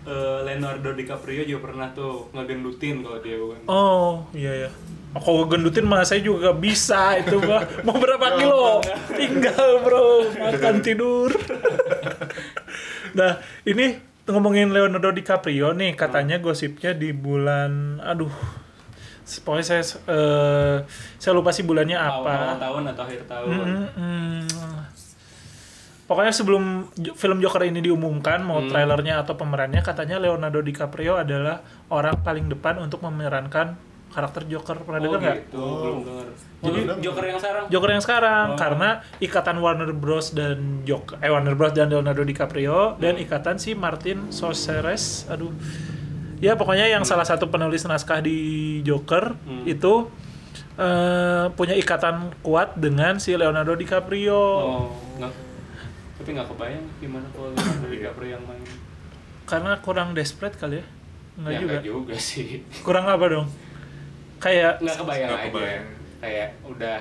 Eh, 0.00 0.38
Leonardo 0.44 0.94
DiCaprio 0.94 1.42
juga 1.42 1.66
pernah 1.66 1.90
tuh 1.90 2.30
ngegendutin 2.30 3.02
kalau 3.02 3.18
dia 3.18 3.36
kan. 3.36 3.60
Oh 3.66 4.22
iya 4.30 4.68
ya. 4.68 4.70
Kalau 5.10 5.42
gendutin 5.44 5.82
mah 5.82 6.06
saya 6.06 6.22
juga 6.22 6.50
gak 6.50 6.58
bisa 6.62 7.18
itu 7.18 7.42
mah. 7.42 7.66
Mau 7.82 7.98
berapa 7.98 8.38
kilo? 8.38 8.78
Tinggal 9.10 9.82
bro, 9.82 10.30
makan 10.30 10.76
tidur. 10.80 11.34
nah 13.18 13.36
ini 13.66 13.98
ngomongin 14.30 14.70
Leonardo 14.70 15.10
DiCaprio 15.10 15.74
nih 15.74 15.98
katanya 15.98 16.38
gosipnya 16.38 16.94
di 16.94 17.10
bulan, 17.10 17.98
aduh, 17.98 18.30
pokoknya 19.42 19.66
saya 19.66 19.82
eh, 20.06 20.76
saya 21.18 21.32
lupa 21.34 21.50
sih 21.50 21.66
bulannya 21.66 21.98
Awal 21.98 22.22
apa. 22.22 22.62
tahun 22.62 22.82
atau 22.94 23.02
akhir 23.02 23.22
tahun. 23.26 23.50
Mm, 23.50 23.86
mm. 23.98 24.40
Pokoknya 26.06 26.34
sebelum 26.34 26.90
film 27.14 27.38
Joker 27.38 27.62
ini 27.66 27.78
diumumkan 27.78 28.42
mau 28.42 28.58
Hmm. 28.58 28.66
trailernya 28.66 29.22
atau 29.22 29.38
pemerannya 29.38 29.78
katanya 29.78 30.18
Leonardo 30.18 30.58
DiCaprio 30.58 31.14
adalah 31.14 31.62
orang 31.86 32.18
paling 32.22 32.50
depan 32.50 32.82
untuk 32.82 33.02
memerankan 33.02 33.78
karakter 34.10 34.42
Joker. 34.44 34.76
Pernah 34.76 34.98
Oh 34.98 35.04
dengar 35.08 35.20
nggak? 35.20 35.36
gitu, 35.40 35.56
Oh. 35.56 35.74
belum 35.80 35.98
dengar. 36.02 36.26
Jadi- 36.60 36.84
Joker 37.00 37.24
yang 37.24 37.38
sekarang. 37.38 37.64
Joker 37.66 37.90
yang 37.90 38.02
sekarang 38.02 38.46
Oh. 38.48 38.58
karena 38.58 38.88
ikatan 39.18 39.56
Warner 39.58 39.92
Bros 39.92 40.30
dan 40.30 40.58
Joker 40.82 41.16
eh 41.18 41.28
Warner 41.28 41.54
Bros 41.54 41.72
dan 41.72 41.88
Leonardo 41.88 42.20
DiCaprio 42.20 42.96
dan 42.96 43.14
Hmm. 43.14 43.24
ikatan 43.24 43.56
si 43.56 43.72
Martin 43.72 44.28
Scorsese 44.28 45.24
aduh 45.26 45.54
ya 46.38 46.54
pokoknya 46.54 46.84
yang 46.86 47.00
salah 47.02 47.22
satu 47.22 47.48
penulis 47.48 47.80
naskah 47.82 48.18
di 48.18 48.38
Joker 48.82 49.34
Hmm. 49.38 49.64
itu 49.64 50.10
eh, 50.72 51.46
punya 51.50 51.74
ikatan 51.74 52.32
kuat 52.40 52.72
dengan 52.74 53.16
si 53.16 53.32
Leonardo 53.32 53.72
DiCaprio 53.74 54.32
Oh, 54.32 54.88
nggak. 55.14 55.32
Tapi 56.14 56.28
nggak 56.30 56.48
kebayang 56.48 56.84
gimana 56.98 57.26
kalau 57.30 57.48
Leonardo 57.50 57.88
DiCaprio 57.90 58.28
yang 58.30 58.44
main. 58.44 58.64
karena 59.42 59.72
kurang 59.78 60.12
desperate 60.12 60.54
kali 60.54 60.78
ya 60.78 60.86
nggak 61.36 61.52
ya, 61.52 61.58
juga 61.58 61.76
juga 61.80 62.14
sih. 62.16 62.62
kurang 62.80 63.04
apa 63.04 63.24
dong 63.26 63.46
kayak 64.40 64.80
Nggak 64.80 64.96
kebayang 64.98 65.28
Nggak 65.28 65.38
aja. 65.38 65.48
kebayang. 65.52 65.86
Kayak 66.18 66.48
udah 66.64 66.98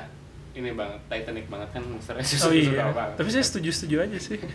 ini 0.51 0.69
banget, 0.71 0.99
Titanic 1.07 1.45
banget 1.47 1.69
kan 1.71 1.83
Mr. 1.85 2.15
S 2.19 2.29
oh 2.37 2.51
suka 2.51 2.53
iya 2.53 2.83
banget. 2.91 3.15
tapi 3.15 3.29
saya 3.29 3.45
setuju 3.45 3.69
setuju 3.71 3.95
aja 4.03 4.17
sih 4.19 4.39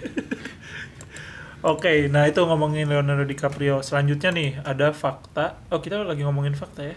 Oke, 1.65 2.13
nah 2.13 2.29
itu 2.29 2.37
ngomongin 2.39 2.85
Leonardo 2.85 3.25
DiCaprio. 3.25 3.81
Selanjutnya 3.81 4.29
nih 4.29 4.61
ada 4.61 4.93
fakta. 4.93 5.57
Oh 5.73 5.81
kita 5.81 5.97
lagi 6.05 6.21
ngomongin 6.21 6.53
fakta 6.53 6.85
ya. 6.85 6.97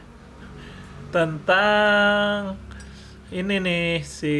Tentang 1.08 2.60
ini 3.32 3.64
nih 3.64 4.04
si, 4.04 4.36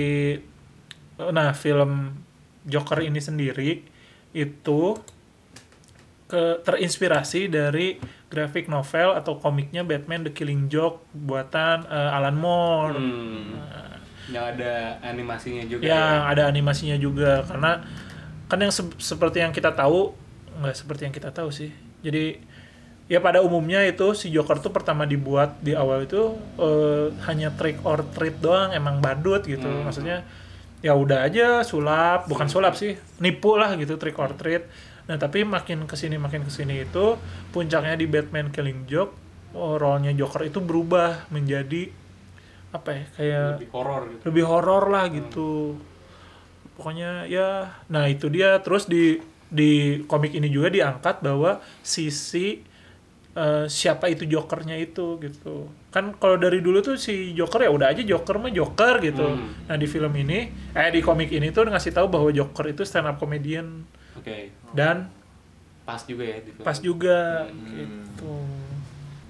nah 1.16 1.56
film 1.56 2.20
Joker 2.64 3.00
ini 3.00 3.24
sendiri 3.24 3.88
itu 4.36 5.00
ke 6.28 6.60
terinspirasi 6.62 7.48
dari 7.48 7.98
graphic 8.28 8.68
novel 8.68 9.16
atau 9.16 9.40
komiknya 9.40 9.82
Batman 9.82 10.28
The 10.28 10.32
Killing 10.32 10.68
Joke 10.68 11.08
buatan 11.12 11.88
eh, 11.88 12.16
Alan 12.16 12.36
Moore. 12.36 12.94
Hmm. 12.94 13.56
Yang 14.28 14.46
ada 14.54 14.74
animasinya 15.02 15.64
juga. 15.64 15.84
yang 15.88 16.16
ya. 16.20 16.28
ada 16.28 16.44
animasinya 16.46 16.98
juga 17.00 17.48
karena 17.48 17.80
kan 18.46 18.60
yang 18.60 18.72
se- 18.72 19.00
seperti 19.00 19.40
yang 19.40 19.52
kita 19.52 19.72
tahu 19.72 20.12
nggak 20.58 20.76
seperti 20.76 21.08
yang 21.08 21.16
kita 21.16 21.32
tahu 21.32 21.48
sih 21.48 21.72
jadi 22.00 22.40
ya 23.06 23.20
pada 23.20 23.40
umumnya 23.40 23.88
itu 23.88 24.12
si 24.12 24.28
Joker 24.28 24.60
tuh 24.60 24.72
pertama 24.72 25.08
dibuat 25.08 25.56
di 25.64 25.72
awal 25.72 26.04
itu 26.04 26.36
eh, 26.60 27.08
hanya 27.24 27.56
trick 27.56 27.80
or 27.84 28.04
treat 28.12 28.36
doang 28.38 28.76
emang 28.76 29.00
badut 29.00 29.48
gitu 29.48 29.64
Hmm. 29.64 29.88
maksudnya 29.88 30.28
ya 30.80 30.92
udah 30.92 31.24
aja 31.24 31.64
sulap 31.64 32.28
bukan 32.28 32.52
sulap 32.52 32.76
sih 32.76 33.00
nipu 33.18 33.56
lah 33.56 33.74
gitu 33.76 33.96
trick 33.96 34.20
or 34.20 34.36
treat 34.36 34.68
nah 35.08 35.16
tapi 35.16 35.48
makin 35.48 35.88
ke 35.88 35.96
sini 35.96 36.20
makin 36.20 36.44
ke 36.44 36.52
sini 36.52 36.84
itu 36.84 37.16
puncaknya 37.56 37.96
di 37.96 38.06
Batman 38.12 38.52
Killing 38.52 38.84
Joke 38.86 39.16
oh, 39.56 39.80
role-nya 39.80 40.12
Joker 40.14 40.44
itu 40.46 40.60
berubah 40.60 41.32
menjadi 41.32 41.90
apa 42.76 42.90
ya 42.92 43.06
kayak 43.16 43.48
lebih 43.58 43.72
horor 43.72 44.02
gitu. 44.12 44.22
lebih 44.28 44.44
horor 44.44 44.84
lah 44.92 45.06
gitu. 45.10 45.52
Pokoknya 46.76 47.26
ya 47.26 47.80
nah 47.88 48.06
itu 48.06 48.28
dia. 48.28 48.60
Terus 48.62 48.86
di 48.86 49.18
di 49.48 50.04
komik 50.04 50.36
ini 50.36 50.52
juga 50.52 50.68
diangkat 50.68 51.24
bahwa 51.24 51.64
sisi 51.80 52.60
eh, 53.34 53.66
siapa 53.66 54.12
itu 54.12 54.28
jokernya 54.28 54.76
itu 54.76 55.18
gitu. 55.24 55.72
Kan 55.90 56.20
kalau 56.20 56.36
dari 56.36 56.60
dulu 56.60 56.84
tuh 56.84 57.00
si 57.00 57.32
joker 57.32 57.64
ya 57.64 57.72
udah 57.72 57.96
aja 57.96 58.04
joker 58.04 58.36
mah 58.38 58.52
joker 58.52 59.00
gitu. 59.00 59.26
Hmm. 59.26 59.66
nah 59.72 59.76
di 59.80 59.88
film 59.88 60.12
ini 60.14 60.52
eh 60.76 60.90
di 60.92 61.00
komik 61.00 61.32
ini 61.32 61.50
tuh 61.56 61.72
ngasih 61.72 61.96
tahu 61.96 62.08
bahwa 62.12 62.30
joker 62.30 62.68
itu 62.68 62.84
stand 62.84 63.08
up 63.08 63.18
comedian 63.18 63.88
Oke. 64.18 64.50
dan 64.72 65.10
Pas 65.84 66.04
juga 66.04 66.24
ya 66.24 66.38
di 66.38 66.52
film. 66.52 66.66
pas 66.66 66.78
juga 66.78 67.48
Hmm. 67.48 67.68
gitu 67.72 68.36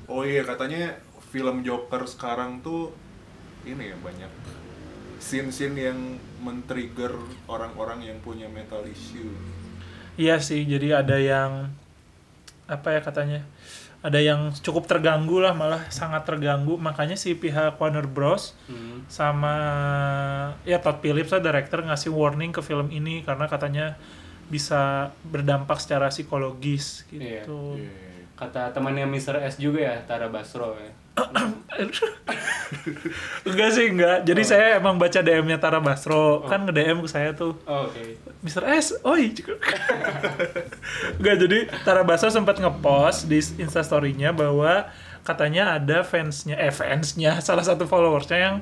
Oh 0.08 0.24
iya 0.24 0.41
katanya 0.41 0.96
film 1.27 1.62
Joker 1.62 2.03
sekarang 2.03 2.60
tuh 2.60 2.96
ini 3.62 3.91
ya 3.91 3.98
banyak 3.98 4.32
scene-scene 5.20 5.75
yang 5.75 6.00
men-trigger 6.39 7.12
orang-orang 7.46 8.06
yang 8.06 8.17
punya 8.20 8.48
mental 8.48 8.86
issue. 8.86 9.27
Iya 10.15 10.39
sih, 10.39 10.63
jadi 10.63 11.01
ada 11.01 11.17
yang 11.17 11.67
apa 12.65 12.88
ya 12.89 13.01
katanya? 13.01 13.41
Ada 14.00 14.17
yang 14.17 14.53
cukup 14.56 14.86
terganggu 14.86 15.41
lah, 15.41 15.51
malah 15.51 15.89
sangat 15.89 16.24
terganggu. 16.24 16.77
Makanya 16.77 17.13
si 17.13 17.34
pihak 17.34 17.75
Warner 17.75 18.08
Bros 18.08 18.56
Hmm. 18.65 19.03
sama 19.08 19.56
ya 20.63 20.79
Todd 20.79 21.01
Phillips 21.01 21.29
lah 21.29 21.41
director 21.41 21.82
ngasih 21.82 22.10
warning 22.10 22.50
ke 22.50 22.62
film 22.62 22.88
ini 22.89 23.22
karena 23.22 23.46
katanya 23.46 23.98
bisa 24.48 25.12
berdampak 25.24 25.77
secara 25.77 26.08
psikologis 26.08 27.04
gitu. 27.08 27.77
Iya. 27.77 28.08
Kata 28.38 28.70
temannya 28.70 29.10
Mr. 29.10 29.42
S 29.44 29.58
juga 29.58 29.82
ya, 29.82 29.96
Tara 30.06 30.30
Basro 30.30 30.77
ya. 30.77 30.92
enggak 33.42 33.70
sih 33.74 33.89
enggak 33.89 34.22
jadi 34.22 34.42
saya 34.46 34.66
emang 34.77 35.01
baca 35.01 35.18
DM-nya 35.18 35.58
Tara 35.58 35.82
Basro 35.82 36.46
kan 36.46 36.62
nge 36.62 36.74
DM 36.74 37.01
ke 37.01 37.10
saya 37.10 37.34
tuh 37.34 37.58
Oh, 37.66 37.89
Oke. 37.89 38.22
Mr. 38.46 38.63
S, 38.70 38.94
oi. 39.01 39.34
Enggak, 41.18 41.36
jadi 41.42 41.58
Tara 41.82 42.06
Basro 42.06 42.30
sempat 42.30 42.62
ngepost 42.62 43.25
di 43.25 43.42
instastorynya 43.58 44.30
bahwa 44.30 44.88
katanya 45.25 45.75
ada 45.75 46.06
fansnya, 46.06 46.56
eh 46.56 46.70
fansnya, 46.72 47.39
salah 47.48 47.66
satu 47.66 47.89
followersnya 47.89 48.38
yang 48.38 48.56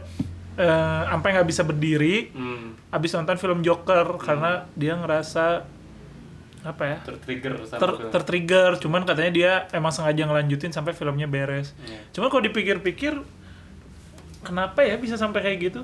eh, 0.55 1.01
sampai 1.11 1.29
nggak 1.35 1.47
bisa 1.47 1.61
berdiri 1.61 2.31
Hmm. 2.31 2.79
abis 2.87 3.11
nonton 3.11 3.35
film 3.35 3.59
Joker 3.59 4.15
karena 4.15 4.63
dia 4.73 4.95
ngerasa 4.95 5.67
apa 6.65 6.83
ya 6.83 6.97
Tertrigger 6.99 7.53
sama 7.63 7.77
ter 7.77 7.91
film. 7.91 8.09
tertrigger 8.09 8.71
cuman 8.77 9.01
katanya 9.03 9.31
dia 9.31 9.51
emang 9.69 9.89
sengaja 9.89 10.25
ngelanjutin 10.25 10.69
sampai 10.69 10.91
filmnya 10.91 11.25
beres 11.25 11.77
Iya. 11.79 12.01
cuman 12.11 12.27
kalau 12.27 12.43
dipikir-pikir 12.43 13.13
kenapa 14.41 14.81
ya 14.81 14.97
bisa 14.97 15.13
sampai 15.13 15.41
kayak 15.41 15.57
gitu 15.63 15.81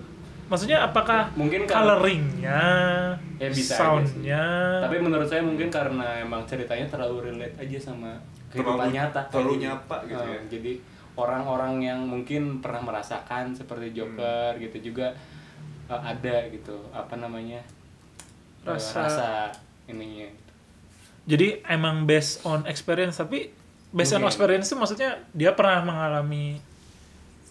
maksudnya 0.47 0.81
apakah 0.81 1.31
Mungkin 1.33 1.63
karena- 1.63 1.95
coloringnya 1.95 2.61
Ya, 3.37 3.47
bisa 3.47 3.73
soundnya 3.73 4.43
Tapi 4.81 4.97
menurut 4.97 5.25
saya 5.25 5.41
mungkin 5.41 5.69
karena 5.69 6.19
emang 6.19 6.43
ceritanya 6.43 6.85
terlalu 6.87 7.31
relate 7.31 7.55
aja 7.57 7.77
sama 7.83 8.13
kehidupan 8.49 8.77
Terlalu- 8.83 8.93
nyata. 8.93 9.21
terlalu 9.29 9.55
nyata 9.59 9.97
gitu 10.03 10.19
Eh, 10.19 10.29
ya. 10.29 10.41
Jadi 10.51 10.71
orang-orang 11.13 11.73
yang 11.79 11.99
mungkin 12.03 12.59
pernah 12.59 12.81
merasakan 12.81 13.49
seperti 13.51 13.93
Joker 13.93 14.53
Hmm. 14.53 14.61
gitu 14.61 14.91
juga 14.91 15.09
eh, 15.87 16.01
ada 16.01 16.35
gitu. 16.47 16.75
Apa 16.91 17.15
namanya? 17.15 17.57
eh, 18.61 18.69
Rasa- 18.69 19.01
rasa 19.01 19.29
ininya. 19.87 20.29
Jadi 21.25 21.61
emang 21.69 22.05
based 22.05 22.41
on 22.43 22.65
experience 22.65 23.17
tapi 23.17 23.53
based 23.91 24.15
on 24.15 24.23
Mungkin. 24.23 24.31
experience 24.31 24.65
itu 24.71 24.75
maksudnya 24.77 25.11
dia 25.31 25.51
pernah 25.53 25.83
mengalami 25.83 26.57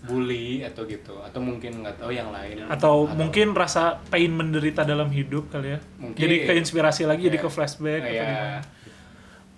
bully 0.01 0.65
atau 0.65 0.89
gitu 0.89 1.21
atau 1.21 1.41
mungkin 1.45 1.85
nggak 1.85 2.01
tahu 2.01 2.09
yang 2.17 2.33
lain 2.33 2.65
atau, 2.73 3.05
mungkin 3.05 3.53
rasa 3.53 4.01
pain 4.09 4.33
menderita 4.33 4.81
dalam 4.81 5.13
hidup 5.13 5.53
kali 5.53 5.77
ya 5.77 5.79
Mungkin. 6.01 6.17
jadi 6.17 6.37
keinspirasi 6.49 7.05
lagi 7.05 7.29
jadi 7.29 7.37
Iya. 7.37 7.45
ke 7.45 7.51
flashback 7.53 8.01
atau 8.09 8.15
Iya. 8.17 8.25
gimana. 8.25 8.61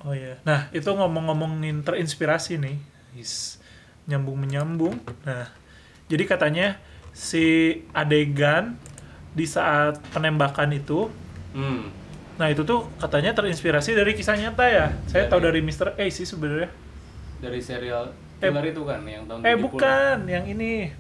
oh 0.03 0.15
ya 0.19 0.35
nah 0.43 0.61
itu 0.75 0.91
ngomong-ngomongin 0.91 1.87
terinspirasi 1.87 2.59
nih 2.59 2.77
is 3.15 3.63
nyambung 4.11 4.35
menyambung 4.35 4.99
nah 5.23 5.47
jadi 6.11 6.27
katanya 6.27 6.67
si 7.15 7.79
adegan 7.95 8.75
di 9.39 9.47
saat 9.47 10.03
penembakan 10.11 10.75
itu 10.75 11.07
hmm. 11.55 12.02
Nah 12.43 12.51
itu 12.51 12.67
tuh 12.67 12.91
katanya 12.99 13.31
terinspirasi 13.33 13.95
dari 13.95 14.13
kisah 14.13 14.35
nyata 14.35 14.67
ya 14.67 14.87
saya 15.07 15.31
tahu 15.31 15.39
dari 15.41 15.63
Mr. 15.63 15.95
A 15.95 16.05
sih 16.11 16.27
sebenarnya 16.27 16.67
dari 17.39 17.63
serial 17.63 18.11
Eh, 18.43 18.51
killer 18.51 18.75
itu 18.75 18.83
kan 18.83 18.99
yang 19.07 19.23
tahun 19.23 19.47
eh 19.47 19.55
70. 19.55 19.63
bukan 19.63 20.17
yang 20.27 20.45
ini 20.45 20.91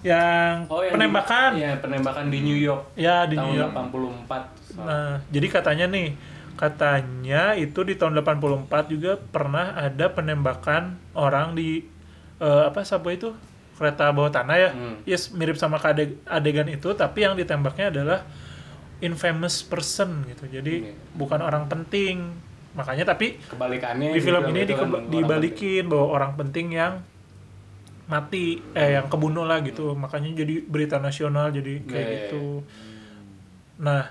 yang 0.00 0.64
Oh, 0.66 0.80
yang 0.80 0.96
penembakan 0.96 1.50
Di, 1.52 1.60
ya, 1.60 1.72
penembakan 1.76 2.24
di 2.26 2.38
New 2.40 2.56
York. 2.56 2.82
Ya, 2.96 3.28
di 3.28 3.36
tahun 3.36 3.44
New 3.44 3.54
York. 3.54 3.72
84. 3.76 4.42
So, 4.64 4.80
Nah, 4.80 5.20
jadi 5.28 5.46
katanya 5.46 5.86
nih, 5.86 6.08
katanya 6.56 7.42
itu 7.54 7.80
di 7.84 7.94
tahun 7.94 8.18
84 8.18 8.88
juga 8.88 9.20
pernah 9.20 9.76
ada 9.76 10.08
penembakan 10.08 10.96
orang 11.12 11.52
di 11.52 11.84
eh, 12.40 12.62
apa 12.66 12.82
subway 12.82 13.14
itu 13.14 13.30
kereta 13.76 14.10
bawah 14.10 14.32
tanah 14.32 14.56
ya. 14.56 14.70
Hmm. 14.72 14.96
Yes, 15.04 15.30
mirip 15.30 15.54
sama 15.54 15.76
adegan 16.26 16.66
itu, 16.66 16.88
tapi 16.96 17.22
yang 17.22 17.36
ditembaknya 17.36 17.92
adalah 17.92 18.24
infamous 19.02 19.60
person 19.60 20.22
gitu. 20.24 20.46
Jadi 20.48 20.86
Iya. 20.86 20.94
bukan 21.12 21.40
orang 21.40 21.66
penting. 21.66 22.30
Makanya 22.72 23.04
tapi 23.04 23.36
kebalikannya 23.42 24.14
di 24.14 24.20
film 24.22 24.42
ini 24.48 24.60
itu 24.62 24.72
kan 24.72 24.88
orang 24.88 25.04
dibalikin 25.06 25.84
bahwa 25.86 26.06
orang 26.10 26.32
penting 26.34 26.72
yang 26.72 27.04
mati 28.04 28.60
eh 28.72 28.92
yang 28.92 29.06
kebunuh 29.06 29.42
lah 29.42 29.60
gitu 29.60 29.92
makanya 29.94 30.32
jadi 30.34 30.60
berita 30.62 30.96
nasional 30.98 31.48
jadi 31.48 31.80
kayak 31.80 31.96
Iya, 31.96 32.08
iya, 32.08 32.16
gitu 32.26 32.44
nah 33.78 34.04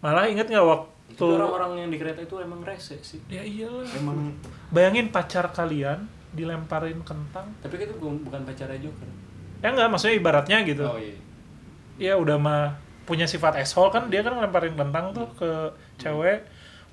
malah 0.00 0.24
inget 0.24 0.48
nggak 0.48 0.64
waktu 0.64 1.24
orang-orang 1.24 1.72
yang 1.78 1.90
di 1.90 1.98
kereta 1.98 2.20
itu 2.20 2.40
emang 2.40 2.60
rese 2.60 2.96
sih. 3.00 3.20
ya 3.26 3.40
iyalah 3.40 3.84
Emang 3.92 4.32
bayangin 4.70 5.08
pacar 5.08 5.50
kalian 5.50 6.08
dilemparin 6.30 7.00
kentang 7.00 7.52
Tapi 7.58 7.74
kan 7.74 7.84
itu 7.84 7.94
bukan, 8.00 8.40
pacarnya 8.44 8.80
Joker. 8.80 9.08
ya 9.60 9.68
enggak 9.68 9.88
maksudnya 9.88 10.14
ibaratnya 10.14 10.56
gitu 10.62 10.84
Oh 10.84 10.96
iya. 10.96 11.16
ya 11.96 12.14
udah 12.16 12.36
mah 12.36 12.80
punya 13.04 13.24
sifat 13.24 13.56
asshole 13.56 13.88
kan 13.88 14.08
dia 14.08 14.20
kan 14.20 14.32
ngelemparin 14.32 14.74
kentang 14.74 15.12
tuh 15.12 15.28
ke 15.36 15.50
cewek 15.96 16.44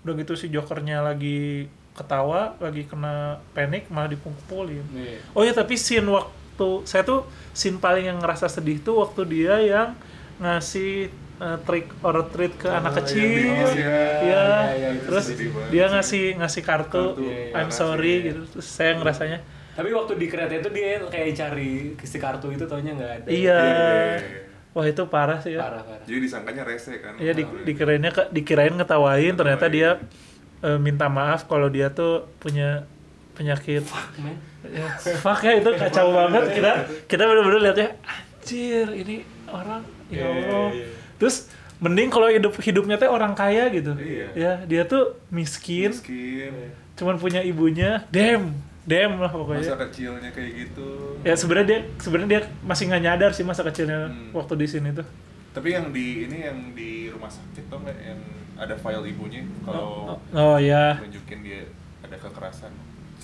udah 0.02 0.14
gitu 0.18 0.34
si 0.34 0.48
jokernya 0.48 1.00
lagi 1.02 1.66
ketawa 1.92 2.56
lagi 2.58 2.84
kena 2.84 3.40
panik 3.52 3.88
malah 3.88 4.08
dipukul-pukulin 4.08 4.84
Iya. 4.92 5.18
Oh 5.32 5.42
ya 5.42 5.52
tapi 5.52 5.76
scene 5.76 6.08
waktu 6.08 6.70
saya 6.84 7.04
tuh 7.04 7.24
scene 7.52 7.78
paling 7.78 8.06
yang 8.06 8.18
ngerasa 8.18 8.48
sedih 8.48 8.80
tuh 8.80 9.00
waktu 9.00 9.22
dia 9.26 9.56
yang 9.60 9.94
ngasih 10.40 11.08
uh, 11.38 11.58
trick 11.62 11.92
or 12.02 12.18
treat 12.30 12.54
ke 12.56 12.66
anak 12.66 12.92
yang 12.92 12.98
kecil. 12.98 13.22
ya. 13.22 13.68
Iya. 13.70 14.02
Iya, 14.22 14.46
iya, 14.74 14.90
itu 14.92 15.06
Terus 15.06 15.26
dia 15.70 15.86
sih. 15.86 15.94
ngasih 15.94 16.24
ngasih 16.38 16.62
kartu, 16.64 17.04
Kartu, 17.14 17.22
iya, 17.22 17.54
I'm 17.54 17.70
makasih, 17.70 17.78
sorry 17.78 18.14
ya. 18.16 18.26
gitu. 18.32 18.42
Terus 18.50 18.68
saya 18.68 18.92
ngerasanya 18.98 19.40
Tapi 19.72 19.90
waktu 19.90 20.14
di 20.16 20.28
kereta 20.28 20.54
itu 20.54 20.70
dia 20.70 21.00
kayak 21.08 21.30
cari 21.32 21.72
si 21.98 22.18
kartu 22.18 22.48
itu 22.50 22.66
taunya 22.66 22.92
nggak 22.92 23.12
ada. 23.16 23.28
iya. 23.30 23.32
Iya, 23.32 23.60
iya, 23.62 23.94
iya. 24.18 24.42
Wah 24.72 24.86
itu 24.86 25.04
parah 25.06 25.38
sih 25.38 25.52
ya. 25.52 25.60
Parah 25.62 25.82
parah. 25.82 26.04
jadi 26.04 26.20
disangkanya 26.22 26.64
rese 26.64 26.96
kan. 26.98 27.16
Iya 27.16 27.34
di, 27.34 27.44
dikirainnya 27.44 28.10
ke- 28.10 28.30
dikirain 28.30 28.72
ngetawain 28.72 29.34
ternyata 29.34 29.68
dia 29.68 30.00
Ngetawain. 30.00 30.68
eh, 30.68 30.80
minta 30.80 31.08
maaf 31.08 31.46
kalau 31.46 31.68
dia 31.68 31.90
tuh 31.90 32.28
punya 32.38 32.88
penyakit 33.32 33.84
Men. 34.18 34.38
ya, 34.64 34.86
fuck 35.18 35.42
ya 35.42 35.56
itu 35.56 35.72
kacau 35.74 36.14
banget 36.14 36.54
kita 36.54 36.72
kita 37.06 37.24
bener-bener 37.24 37.60
lihatnya 37.64 37.90
anjir 38.04 38.88
ini 38.94 39.16
orang 39.46 39.82
ya 40.08 40.20
Iya, 40.20 40.26
Allah 40.28 40.68
iya, 40.70 40.84
iya. 40.84 40.88
terus 41.16 41.50
mending 41.78 42.08
kalau 42.08 42.28
hidup 42.28 42.54
hidupnya 42.58 42.96
teh 42.96 43.08
orang 43.08 43.34
kaya 43.34 43.68
gitu 43.68 43.96
Iya. 43.96 44.28
ya 44.34 44.52
dia 44.62 44.84
tuh 44.84 45.18
miskin 45.28 45.90
miskin. 45.90 46.54
cuman 46.94 47.18
punya 47.18 47.42
ibunya 47.42 48.06
dem 48.08 48.54
dem 48.92 49.12
lah 49.16 49.32
pokoknya 49.32 49.64
Masa 49.64 49.80
kecilnya 49.82 50.30
kayak 50.30 50.52
gitu. 50.54 50.88
ya 51.22 51.34
sebenarnya 51.34 51.68
dia 51.70 51.80
sebenarnya 51.98 52.30
dia 52.30 52.42
masih 52.62 52.84
nggak 52.86 53.02
nyadar 53.02 53.32
sih 53.32 53.44
masa 53.44 53.64
kecilnya 53.64 54.12
Hmm. 54.12 54.30
waktu 54.32 54.54
di 54.56 54.68
sini 54.68 54.92
tuh 54.92 55.08
Tapi 55.52 55.68
yang 55.70 55.88
di 55.90 56.26
ini 56.26 56.38
yang 56.42 56.60
di 56.72 57.08
rumah 57.08 57.28
sakit 57.28 57.68
tau 57.68 57.80
nggak 57.80 57.98
yang 57.98 58.20
ada 58.56 58.72
file 58.74 59.04
ibunya 59.06 59.44
kalau 59.62 60.12
oh, 60.12 60.20
oh 60.34 60.58
ya 60.58 60.96
nunjukin 60.98 61.40
dia 61.42 61.64
ada 62.02 62.16
kekerasan. 62.16 62.72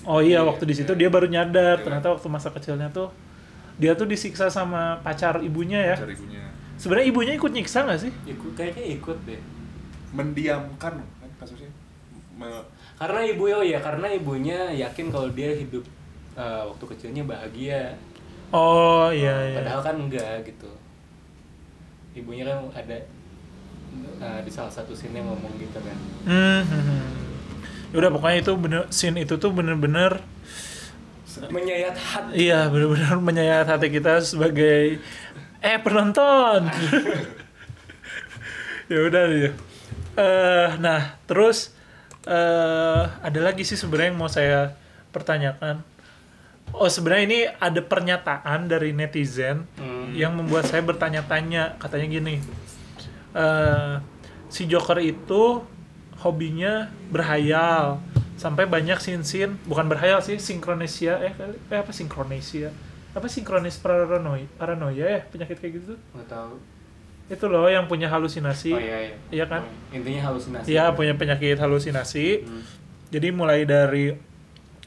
oh 0.02 0.18
iya 0.18 0.36
Iya, 0.36 0.40
waktu 0.42 0.64
di 0.64 0.74
situ 0.74 0.92
iya. 0.92 0.98
dia 0.98 1.08
baru 1.08 1.24
nyadar 1.26 1.76
Iya. 1.76 1.84
ternyata 1.84 2.08
waktu 2.10 2.26
masa 2.26 2.48
kecilnya 2.48 2.88
tuh 2.88 3.08
dia 3.76 3.94
tuh 3.94 4.04
disiksa 4.04 4.48
sama 4.48 4.98
pacar 5.00 5.38
ibunya 5.40 5.80
ya 5.84 5.96
Cari 5.96 6.12
ibunya. 6.12 6.42
sebenarnya 6.74 7.06
ibunya 7.06 7.32
ikut 7.34 7.48
nyiksa 7.48 7.78
nggak 7.82 8.00
sih 8.00 8.12
Ikut 8.26 8.52
kayaknya 8.54 8.84
ikut 8.92 9.18
deh. 9.24 9.40
Mendiamkan 10.08 10.94
kan 10.98 11.30
kasusnya. 11.38 11.68
Karena 12.98 13.20
ibu 13.22 13.46
oh 13.46 13.62
ya 13.62 13.78
karena 13.78 14.06
ibunya 14.10 14.58
yakin 14.74 15.10
kalau 15.14 15.30
dia 15.30 15.54
hidup 15.54 15.86
eh, 16.34 16.62
waktu 16.66 16.84
kecilnya 16.94 17.22
bahagia. 17.26 17.94
oh 18.50 19.12
iya 19.12 19.52
iya 19.52 19.58
Padahal 19.62 19.80
kan 19.84 19.96
enggak 19.98 20.42
gitu. 20.46 20.70
Ibunya 22.14 22.48
kan 22.48 22.58
ada 22.74 22.96
eh, 24.18 24.40
di 24.42 24.50
salah 24.50 24.70
satu 24.70 24.94
scene 24.94 25.18
yang 25.18 25.30
ngomong 25.30 25.52
gitu 25.58 25.78
kan. 25.78 25.96
Hmm, 26.26 26.62
hmm, 26.66 26.82
hmm. 26.82 27.02
Yaudah 27.94 28.10
pokoknya 28.12 28.38
itu 28.42 28.52
bener 28.58 28.82
scene 28.90 29.18
itu 29.22 29.34
tuh 29.38 29.50
bener-bener 29.54 30.20
Menyayat 31.38 31.94
hati. 31.94 32.50
iya 32.50 32.66
bener-bener 32.66 33.14
menyayat 33.22 33.70
hati 33.70 33.94
kita 33.94 34.18
sebagai 34.18 34.98
eh 35.62 35.78
penonton. 35.78 36.66
ya 38.90 38.98
udah 39.06 39.22
ya. 39.30 39.50
Eh 40.18 40.68
nah 40.82 41.14
terus 41.30 41.77
eh 42.28 43.02
ada 43.18 43.40
lagi 43.40 43.64
sih 43.64 43.74
sebenarnya 43.74 44.08
yang 44.08 44.18
mau 44.18 44.28
saya 44.28 44.76
pertanyakan. 45.08 45.80
Oh 46.70 46.84
sebenarnya 46.86 47.24
ini 47.24 47.40
ada 47.48 47.80
pernyataan 47.80 48.68
dari 48.68 48.92
netizen 48.92 49.64
Hmm. 49.74 50.12
yang 50.12 50.36
membuat 50.36 50.64
saya 50.64 50.80
bertanya-tanya 50.82 51.76
katanya 51.78 52.06
gini 52.10 52.36
eh 53.30 53.94
si 54.46 54.64
Joker 54.64 54.96
itu 54.98 55.64
hobinya 56.18 56.88
berhayal 57.08 58.00
sampai 58.34 58.64
banyak 58.64 58.96
sin-sin 58.98 59.56
bukan 59.64 59.86
berhayal 59.86 60.20
sih 60.20 60.36
sinkronesia 60.38 61.16
eh, 61.18 61.32
kali- 61.32 61.60
eh 61.66 61.78
apa 61.78 61.90
sinkronesia 61.90 62.68
apa 63.10 63.26
sinkronis 63.26 63.76
paranoia 63.76 64.44
paranoia 64.54 65.04
ya 65.08 65.20
penyakit 65.24 65.56
kayak 65.56 65.72
gitu 65.74 65.94
Nggak 66.12 66.28
tahu. 66.28 66.54
Itu 67.28 67.44
loh 67.44 67.68
yang 67.68 67.84
punya 67.84 68.08
halusinasi 68.08 68.72
Oh 68.72 68.80
iya 68.80 68.98
iya. 69.04 69.14
Iya 69.28 69.44
kan? 69.44 69.62
Oh, 69.62 69.92
Intinya 69.92 70.32
halusinasi. 70.32 70.66
Iya 70.66 70.92
punya 70.92 71.12
penyakit 71.12 71.56
halusinasi 71.56 72.26
Hmm. 72.42 72.62
jadi 73.08 73.28
mulai 73.30 73.62
dari 73.62 74.16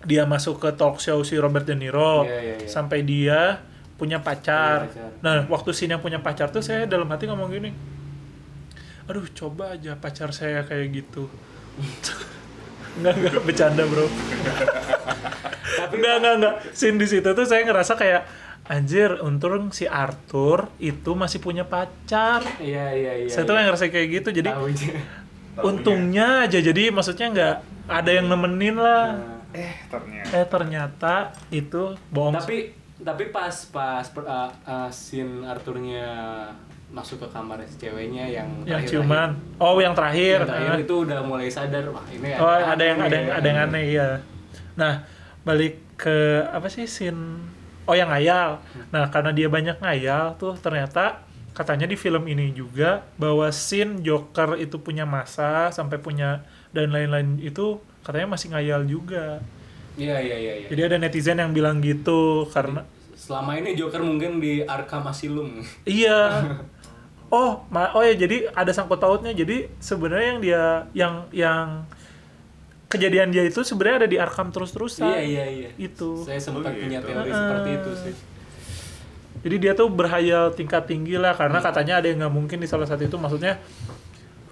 dia 0.01 0.25
masuk 0.25 0.57
ke 0.57 0.73
talk 0.73 0.97
show 0.97 1.21
si 1.21 1.37
Robert 1.37 1.63
De 1.63 1.73
Niro 1.73 2.25
Iya, 2.25 2.37
iya, 2.41 2.55
iya. 2.57 2.65
sampai 2.65 3.01
dia 3.01 3.61
punya 3.93 4.17
pacar. 4.17 4.89
Pacar. 4.89 5.09
Nah, 5.21 5.45
waktu 5.45 5.69
scene 5.71 5.93
yang 5.93 6.01
punya 6.01 6.17
pacar 6.17 6.49
tuh 6.49 6.59
saya 6.59 6.89
dalam 6.89 7.05
hati 7.05 7.29
ngomong 7.29 7.53
gini. 7.53 7.69
Aduh, 9.05 9.29
coba 9.29 9.77
aja 9.77 9.93
pacar 9.93 10.33
saya 10.33 10.65
kayak 10.65 10.89
gitu. 10.91 11.29
Enggak, 12.97 13.13
enggak 13.15 13.43
bercanda, 13.45 13.83
Bro. 13.85 14.03
Tapi 15.79 15.93
Enggak, 15.95 16.15
enggak, 16.17 16.33
enggak. 16.35 16.55
Scene 16.71 16.97
di 16.97 17.05
situ 17.05 17.29
tuh 17.29 17.45
saya 17.45 17.61
ngerasa 17.61 17.93
kayak 17.93 18.21
anjir, 18.71 19.19
untung 19.19 19.67
si 19.69 19.83
Arthur 19.83 20.71
itu 20.77 21.11
masih 21.11 21.37
punya 21.37 21.63
pacar. 21.63 22.39
Iya 22.57 22.87
iya 22.89 23.11
iya. 23.17 23.27
saya 23.27 23.43
tuh 23.43 23.51
iya. 23.51 23.59
yang 23.59 23.67
ngerasa 23.69 23.85
kayak 23.87 24.07
gitu. 24.09 24.29
Jadi 24.33 24.49
Tahu 24.49 24.65
aja. 24.65 24.89
untungnya 25.59 26.47
aja 26.47 26.57
jadi 26.57 26.89
maksudnya 26.89 27.27
nggak 27.29 27.55
ada 27.85 28.11
yang 28.11 28.25
nemenin 28.25 28.75
lah. 28.75 29.05
Nah, 29.13 29.37
Eh, 29.51 29.75
ternyata. 29.85 30.31
Eh 30.31 30.45
ternyata 30.47 31.13
itu 31.51 31.81
bohong. 32.07 32.31
tapi 32.33 32.71
tapi 32.97 33.23
pas 33.27 33.51
pas 33.67 34.07
per, 34.07 34.23
uh, 34.23 34.47
uh, 34.63 34.87
scene 34.87 35.43
Arthurnya 35.43 36.07
masuk 36.87 37.19
ke 37.19 37.27
kamar 37.27 37.59
si 37.65 37.75
ceweknya 37.77 38.23
yang 38.25 38.47
yang 38.63 38.79
terakhir- 38.79 39.03
ciuman. 39.03 39.29
Oh, 39.57 39.75
yang 39.75 39.91
terakhir. 39.91 40.39
yang 40.39 40.47
terakhir 40.47 40.71
Ah. 40.71 40.79
itu 40.79 40.95
udah 41.03 41.19
mulai 41.21 41.47
sadar 41.47 41.83
wah 41.87 42.03
ini 42.07 42.31
Oh, 42.35 42.47
ada 42.47 42.79
yang 42.79 42.95
aneh 42.97 43.07
ada 43.07 43.15
yang 43.17 43.27
ya. 43.27 43.33
ada 43.35 43.47
yang 43.47 43.59
aneh 43.61 43.85
ya. 43.89 44.09
Nah, 44.73 44.93
balik 45.43 45.83
ke 45.97 46.17
apa 46.47 46.67
sih 46.67 46.83
scene 46.85 47.43
Oh, 47.89 47.97
yang 47.97 48.13
ngayal. 48.13 48.61
Nah, 48.93 49.09
karena 49.09 49.31
dia 49.33 49.47
banyak 49.49 49.77
ngayal 49.81 50.37
tuh 50.37 50.53
ternyata 50.57 51.25
katanya 51.51 51.83
di 51.83 51.99
film 51.99 52.23
ini 52.31 52.55
juga 52.55 53.03
bahwa 53.19 53.51
scene 53.51 53.99
Joker 53.99 54.55
itu 54.55 54.79
punya 54.79 55.03
masa 55.03 55.67
sampai 55.75 55.99
punya 55.99 56.47
dan 56.71 56.95
lain-lain 56.95 57.41
itu 57.43 57.81
katanya 58.05 58.37
masih 58.37 58.47
ngayal 58.55 58.81
juga. 58.87 59.43
Iya 59.99 60.17
iya 60.23 60.37
iya 60.39 60.53
iya. 60.63 60.67
Jadi 60.71 60.81
ada 60.87 60.95
netizen 60.97 61.41
yang 61.43 61.51
bilang 61.51 61.83
gitu 61.83 62.47
karena 62.49 62.87
Selama 63.21 63.53
ini 63.53 63.77
Joker 63.77 64.01
mungkin 64.01 64.41
di 64.41 64.65
Arkham 64.65 65.05
Asylum. 65.05 65.61
iya. 65.85 66.41
Oh, 67.29 67.63
ma 67.69 67.93
oh 67.93 68.01
ya 68.01 68.17
jadi 68.17 68.49
ada 68.49 68.73
sangkut 68.73 68.97
pautnya. 68.97 69.29
Jadi 69.29 69.69
sebenarnya 69.77 70.27
yang 70.35 70.41
dia 70.41 70.63
yang 70.97 71.13
yang 71.29 71.67
kejadian 72.91 73.31
dia 73.31 73.41
itu 73.41 73.63
sebenarnya 73.63 74.05
ada 74.05 74.09
di 74.11 74.17
Arkham 74.19 74.51
terus-terusan. 74.51 75.07
iya 75.07 75.23
iya 75.23 75.45
iya. 75.47 75.69
Itu. 75.79 76.27
Saya 76.27 76.37
sempat 76.37 76.67
Oh, 76.67 76.75
punya 76.75 76.99
gitu. 76.99 77.07
teori 77.07 77.31
Ah. 77.31 77.37
seperti 77.39 77.69
itu 77.73 77.91
sih. 77.97 78.15
Jadi 79.41 79.55
dia 79.57 79.73
tuh 79.73 79.89
berhayal 79.89 80.53
tingkat 80.53 80.85
tinggi 80.85 81.17
lah 81.17 81.33
karena 81.33 81.57
katanya 81.57 81.97
ada 81.97 82.05
yang 82.05 82.21
nggak 82.21 82.35
mungkin 82.35 82.57
di 82.59 82.67
salah 82.69 82.85
satu 82.85 83.01
itu 83.01 83.17
maksudnya 83.17 83.57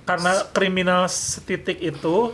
karena 0.01 0.33
kriminal 0.49 1.05
setitik 1.05 1.77
itu 1.77 2.33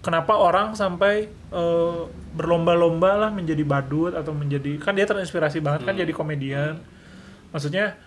kenapa 0.00 0.38
orang 0.38 0.72
sampai 0.72 1.28
eh, 1.28 2.00
berlomba-lomba 2.32 3.18
lah 3.18 3.30
menjadi 3.34 3.60
badut 3.60 4.16
atau 4.16 4.32
menjadi 4.32 4.80
kan 4.80 4.96
dia 4.96 5.04
terinspirasi 5.04 5.60
banget 5.60 5.84
kan 5.84 5.92
jadi 5.92 6.12
komedian. 6.14 6.80
Maksudnya 7.52 7.98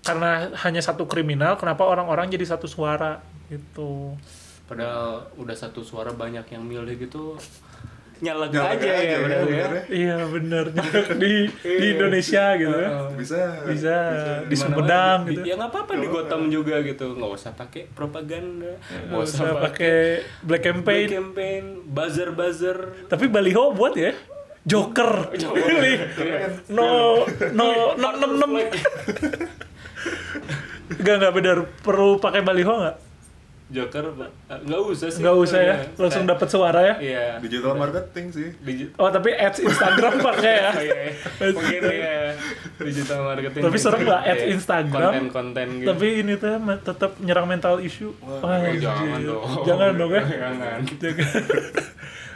karena 0.00 0.52
hanya 0.64 0.80
satu 0.80 1.04
kriminal 1.04 1.56
kenapa 1.56 1.84
orang-orang 1.84 2.28
jadi 2.28 2.44
satu 2.44 2.64
suara 2.64 3.20
gitu. 3.48 4.16
Padahal 4.70 5.26
udah 5.34 5.56
satu 5.56 5.82
suara 5.82 6.14
banyak 6.14 6.46
yang 6.46 6.62
milih 6.62 6.94
gitu. 6.96 7.34
Nyaleg 8.20 8.52
Nyaleg 8.52 8.78
aja, 8.78 8.92
ya 8.92 9.16
benar 9.18 9.32
ya. 9.32 9.40
bener 9.42 9.70
ya. 9.72 9.82
Iya 9.90 10.16
bener 10.28 10.64
di 11.16 11.32
di 11.80 11.86
Indonesia 11.90 12.44
gitu 12.54 12.76
ya. 12.76 12.90
Bisa. 13.10 13.40
Bisa 13.64 13.96
di 14.44 14.46
Di 14.46 14.54
Sumedang 14.54 15.18
gitu. 15.24 15.40
di- 15.40 15.48
Ya 15.48 15.56
nggak 15.56 15.72
apa-apa 15.72 15.92
di 15.96 16.06
Gotham 16.06 16.42
juga 16.46 16.78
gitu. 16.82 17.16
Nggak 17.16 17.32
usah 17.32 17.50
pakai 17.50 17.88
propaganda. 17.88 18.76
Nggak 19.08 19.20
usah 19.24 19.56
pakai 19.58 19.96
black 20.42 20.62
campaign. 20.62 21.06
Black 21.06 21.16
campaign, 21.18 21.62
buzzer 21.88 22.28
buzzer. 22.30 22.78
Tapi 23.08 23.24
baliho 23.26 23.72
buat 23.72 23.96
ya. 23.96 24.12
Joker. 24.62 25.32
Pilih. 25.34 25.96
No 26.70 27.24
no 27.50 27.66
enam 27.96 28.12
enam 28.14 28.30
enam. 28.36 28.50
Enggak 30.92 31.14
enggak 31.18 31.32
benar. 31.34 31.56
Perlu 31.80 32.20
pakai 32.20 32.44
baliho 32.44 32.68
nggak? 32.70 32.96
Joker 33.70 34.04
eh, 34.10 34.30
nggak 34.60 34.80
usah 34.84 35.06
sih. 35.08 35.22
Nggak 35.22 35.36
usah 35.38 35.58
ya. 35.58 35.74
Langsung 35.94 36.24
dapat 36.24 36.46
suara 36.46 36.80
ya. 36.82 36.94
Iya. 36.98 37.26
Digital 37.38 37.74
marketing 37.74 38.26
sih. 38.28 38.48
Digi- 38.58 38.90
Oh 38.94 39.06
tapi 39.08 39.30
ads 39.30 39.58
Instagram 39.58 40.18
pakai 40.26 40.54
ya. 40.56 40.70
Oh, 40.70 40.82
iya. 40.82 40.94
Mungkin 41.48 41.80
ya 41.86 42.18
digital 42.76 43.20
marketing. 43.24 43.62
Tapi 43.62 43.76
serem 43.76 44.00
nggak 44.02 44.22
ads 44.24 44.42
Iya. 44.42 44.50
Instagram? 44.52 45.10
Konten-konten 45.12 45.66
gitu. 45.76 45.88
Tapi 45.88 46.06
ini 46.18 46.32
tuh 46.34 46.50
tetap 46.82 47.10
nyerang 47.18 47.46
mental 47.46 47.78
issue. 47.78 48.10
Wah, 48.20 48.42
Wah, 48.42 48.58
Oh, 48.60 48.74
jangan 48.74 49.18
dong. 49.20 49.42
Jangan 49.62 49.90
dong 49.94 50.10
ya. 50.10 50.22
Jangan. 50.26 50.78
Jangan. 51.02 51.30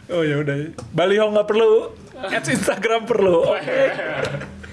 Oh 0.06 0.20
ya 0.20 0.36
udah. 0.38 0.56
Baliho 0.90 1.26
nggak 1.28 1.46
perlu. 1.46 1.72
Ads 2.14 2.48
Instagram 2.52 3.04
perlu. 3.04 3.42
Oke. 3.52 3.80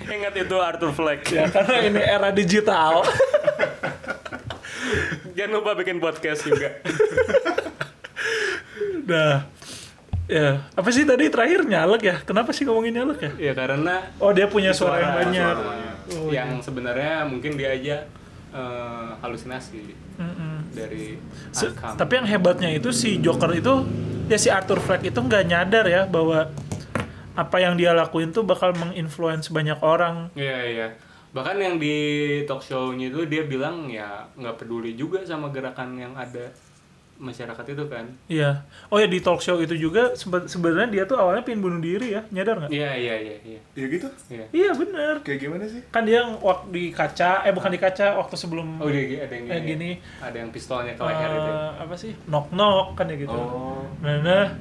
Ingat 0.03 0.35
itu 0.37 0.55
Arthur 0.55 0.91
Fleck. 0.91 1.23
Ya 1.25 1.47
karena 1.47 1.77
ini 1.81 1.99
era 1.99 2.29
digital. 2.29 3.01
Jangan 5.41 5.57
lupa 5.57 5.73
bikin 5.73 5.97
podcast 5.97 6.45
juga. 6.45 6.69
Nah, 9.01 9.43
ya 10.25 10.63
apa 10.71 10.87
sih 10.87 11.03
tadi 11.03 11.27
terakhir 11.27 11.65
nyalek 11.65 12.01
ya? 12.01 12.15
Kenapa 12.21 12.53
sih 12.53 12.63
ngomongin 12.63 12.93
nyalek 12.93 13.19
ya? 13.19 13.31
ya 13.41 13.53
karena 13.53 14.07
Oh 14.15 14.31
dia 14.31 14.45
punya 14.45 14.71
suara, 14.71 14.95
yang 14.95 15.09
Suara, 15.09 15.19
banyak. 15.19 15.55
suaranya. 15.57 15.91
Oh, 16.13 16.29
yang 16.29 16.49
sebenarnya 16.61 17.13
mungkin 17.25 17.55
dia 17.55 17.73
aja 17.73 17.97
eh, 18.51 19.09
halusinasi 19.17 19.91
Mm-mm. 20.15 20.71
dari 20.71 21.17
Se- 21.51 21.71
Arkham. 21.71 21.97
tapi 21.97 22.13
yang 22.15 22.27
hebatnya 22.29 22.69
itu 22.69 22.91
si 22.91 23.17
Joker 23.17 23.51
itu 23.51 23.83
ya 24.27 24.37
si 24.37 24.47
Arthur 24.47 24.79
Fleck 24.79 25.03
itu 25.03 25.17
nggak 25.17 25.43
nyadar 25.45 25.85
ya 25.85 26.01
bahwa 26.05 26.47
apa 27.33 27.57
yang 27.57 27.75
dia 27.75 27.91
lakuin 27.91 28.29
tuh 28.29 28.43
bakal 28.43 28.71
menginfluence 28.71 29.49
banyak 29.49 29.79
orang. 29.81 30.29
Iya 30.35 30.57
iya. 30.63 30.87
Bahkan 31.31 31.55
yang 31.57 31.75
di 31.77 31.95
talk 32.43 32.59
show-nya 32.59 33.07
itu 33.07 33.23
dia 33.25 33.43
bilang 33.43 33.87
ya 33.87 34.27
nggak 34.33 34.55
peduli 34.57 34.93
juga 34.93 35.23
sama 35.23 35.47
gerakan 35.47 35.95
yang 35.95 36.11
ada 36.13 36.51
masyarakat 37.17 37.65
itu 37.67 37.83
kan. 37.85 38.05
Iya. 38.27 38.65
Oh 38.89 38.97
ya 38.97 39.05
di 39.05 39.21
talk 39.21 39.39
show 39.39 39.55
itu 39.57 39.77
juga 39.77 40.11
sebe- 40.13 40.43
sebenarnya 40.43 40.89
dia 40.89 41.03
tuh 41.05 41.15
awalnya 41.15 41.45
pengen 41.45 41.61
bunuh 41.61 41.77
diri 41.77 42.11
ya, 42.11 42.25
nyadar 42.27 42.57
nggak? 42.57 42.71
Iya 42.71 42.89
iya 42.97 43.15
iya 43.15 43.35
iya. 43.45 43.59
Ya 43.71 43.85
gitu. 43.87 44.09
Iya. 44.27 44.45
Iya 44.51 44.69
bener. 44.73 45.13
Kayak 45.21 45.39
gimana 45.39 45.65
sih? 45.65 45.85
Kan 45.87 46.03
dia 46.03 46.25
waktu 46.35 46.65
di 46.67 46.83
kaca, 46.89 47.45
eh 47.45 47.53
bukan 47.53 47.69
di 47.69 47.79
kaca, 47.79 48.17
waktu 48.17 48.35
sebelum 48.35 48.81
Oh 48.81 48.89
dia 48.89 49.21
ada 49.21 49.31
yang 49.31 49.45
Eh, 49.45 49.59
gini. 49.61 49.69
gini. 49.69 49.91
Ada 50.17 50.35
yang 50.35 50.49
pistolnya 50.49 50.97
ke 50.97 51.03
leher 51.05 51.29
itu. 51.31 51.51
eh, 51.53 51.71
apa 51.77 51.93
sih 51.95 52.11
knock 52.25 52.49
knock 52.49 52.97
kan 52.97 53.05
ya 53.05 53.15
gitu. 53.15 53.31
Oh. 53.31 53.85
Nana 54.01 54.57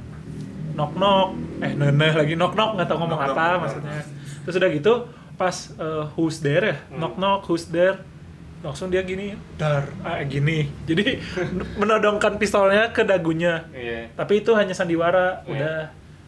knock 0.71 0.93
knock 0.95 1.29
eh 1.61 1.73
nana 1.75 2.07
lagi 2.15 2.35
knock 2.37 2.53
knock 2.55 2.71
nggak 2.77 2.87
tahu 2.87 2.99
ngomong 3.01 3.19
Knock 3.19 3.33
apa 3.33 3.41
knock. 3.49 3.61
maksudnya. 3.65 4.01
Terus 4.41 4.55
udah 4.55 4.71
gitu 4.71 4.95
pas 5.41 5.57
eh, 5.73 6.05
who's 6.15 6.45
there 6.45 6.61
ya? 6.63 6.77
Knock 6.93 7.17
knock 7.17 7.49
who's 7.49 7.65
there? 7.67 7.97
Langsung 8.61 8.93
dia 8.93 9.01
gini 9.01 9.33
dar 9.57 9.89
ah, 10.05 10.21
gini. 10.21 10.69
Jadi 10.89 11.17
menodongkan 11.81 12.37
pistolnya 12.37 12.93
ke 12.93 13.01
dagunya. 13.03 13.65
Iya. 13.73 14.13
tapi 14.13 14.45
itu 14.45 14.53
hanya 14.53 14.77
sandiwara 14.77 15.41
Iya. 15.43 15.49
udah. 15.49 15.79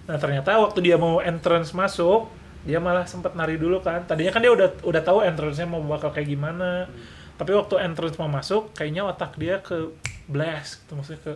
Nah 0.08 0.16
ternyata 0.16 0.56
waktu 0.56 0.80
dia 0.80 0.96
mau 0.96 1.20
entrance 1.20 1.76
masuk 1.76 2.32
dia 2.62 2.78
malah 2.78 3.04
sempat 3.04 3.36
nari 3.36 3.60
dulu 3.60 3.84
kan. 3.84 4.08
Tadinya 4.08 4.32
kan 4.32 4.40
dia 4.40 4.48
udah 4.48 4.80
udah 4.80 5.02
tahu 5.02 5.20
entrance-nya 5.20 5.68
mau 5.68 5.84
bakal 5.84 6.08
kayak 6.08 6.32
gimana. 6.32 6.88
Tapi 7.36 7.52
waktu 7.52 7.74
entrance 7.84 8.16
mau 8.16 8.30
masuk 8.30 8.72
kayaknya 8.72 9.04
otak 9.04 9.36
dia 9.36 9.60
ke 9.60 9.92
blast 10.24 10.80
gitu. 10.86 10.96
Maksudnya 10.96 11.20
ke 11.20 11.32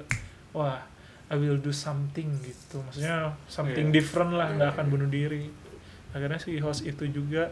wah 0.56 0.80
I 1.26 1.34
will 1.34 1.58
do 1.58 1.74
something 1.74 2.30
gitu. 2.40 2.78
Maksudnya 2.80 3.34
something 3.50 3.90
Iya. 3.90 3.94
different 4.00 4.32
lah 4.32 4.48
nggak 4.48 4.70
Iya, 4.70 4.74
akan 4.78 4.86
iya. 4.86 4.92
bunuh 4.96 5.08
diri. 5.10 5.44
Akhirnya 6.14 6.38
si 6.38 6.56
host 6.56 6.86
itu 6.86 7.04
juga 7.10 7.50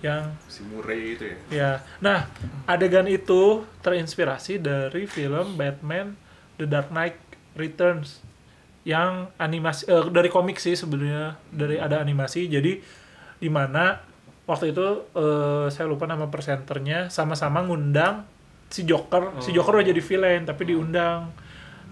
yang 0.00 0.32
Si 0.48 0.64
Murray 0.64 1.14
itu 1.14 1.24
ya. 1.24 1.36
Ya, 1.50 1.70
nah 1.98 2.24
adegan 2.64 3.04
itu 3.04 3.62
terinspirasi 3.80 4.56
dari 4.56 5.04
film 5.04 5.54
Batman 5.54 6.16
The 6.56 6.64
Dark 6.64 6.88
Knight 6.88 7.16
Returns 7.52 8.24
yang 8.80 9.28
animasi 9.36 9.84
eh, 9.86 10.08
dari 10.08 10.28
komik 10.28 10.56
sih 10.56 10.72
sebenarnya 10.72 11.36
dari 11.52 11.76
ada 11.76 12.00
animasi 12.00 12.48
jadi 12.48 12.80
di 13.36 13.48
mana 13.48 14.00
waktu 14.44 14.72
itu 14.72 14.80
eh, 15.12 15.66
saya 15.68 15.84
lupa 15.84 16.08
nama 16.08 16.26
presenternya 16.26 17.08
sama-sama 17.08 17.60
ngundang 17.60 18.24
si 18.72 18.88
Joker 18.88 19.36
si 19.38 19.52
Oh. 19.52 19.60
Joker 19.60 19.76
udah 19.76 19.86
jadi 19.86 20.00
villain 20.00 20.42
tapi 20.44 20.64
diundang 20.64 21.28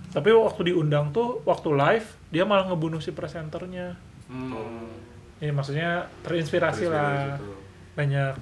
tapi 0.08 0.32
waktu 0.32 0.72
diundang 0.72 1.12
tuh 1.12 1.44
waktu 1.44 1.68
live 1.70 2.08
dia 2.30 2.48
malah 2.48 2.64
ngebunuh 2.66 2.98
si 2.98 3.12
presenternya 3.12 4.00
Hmm. 4.28 4.84
ya 5.40 5.48
maksudnya 5.50 6.04
terinspirasi, 6.20 6.84
lah 6.84 7.00
Terinspirasi 7.32 7.40
tuh. 7.40 7.57
Banyak. 7.98 8.38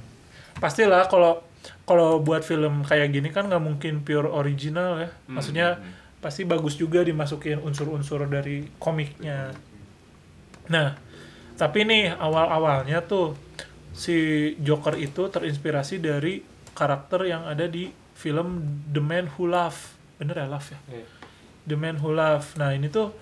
Pastilah 0.60 1.08
kalau 1.08 1.40
kalau 1.88 2.20
buat 2.20 2.44
film 2.44 2.84
kayak 2.84 3.08
gini 3.16 3.32
kan 3.32 3.48
nggak 3.48 3.64
mungkin 3.64 4.04
pure 4.04 4.28
original 4.28 5.00
ya. 5.00 5.08
Hmm. 5.08 5.40
maksudnya 5.40 5.68
pasti 6.20 6.44
bagus 6.44 6.76
juga 6.76 7.00
dimasukin 7.00 7.64
unsur-unsur 7.64 8.28
dari 8.28 8.68
komiknya. 8.76 9.56
Nah 10.68 10.92
tapi 11.56 11.88
nih 11.88 12.12
awal-awalnya 12.12 13.00
tuh 13.08 13.32
si 13.96 14.52
Joker 14.60 15.00
itu 15.00 15.32
terinspirasi 15.32 16.04
dari 16.04 16.44
karakter 16.76 17.24
yang 17.24 17.48
ada 17.48 17.64
di 17.64 17.88
film 18.12 18.60
The 18.92 19.00
Man 19.00 19.32
Who 19.32 19.48
Love 19.48 19.96
bener 20.20 20.36
ya 20.36 20.48
Love 20.48 20.68
ya? 20.68 20.80
Iya. 20.92 21.06
The 21.64 21.76
Man 21.80 21.96
Who 22.04 22.12
Love 22.12 22.60
nah 22.60 22.76
ini 22.76 22.92
tuh 22.92 23.16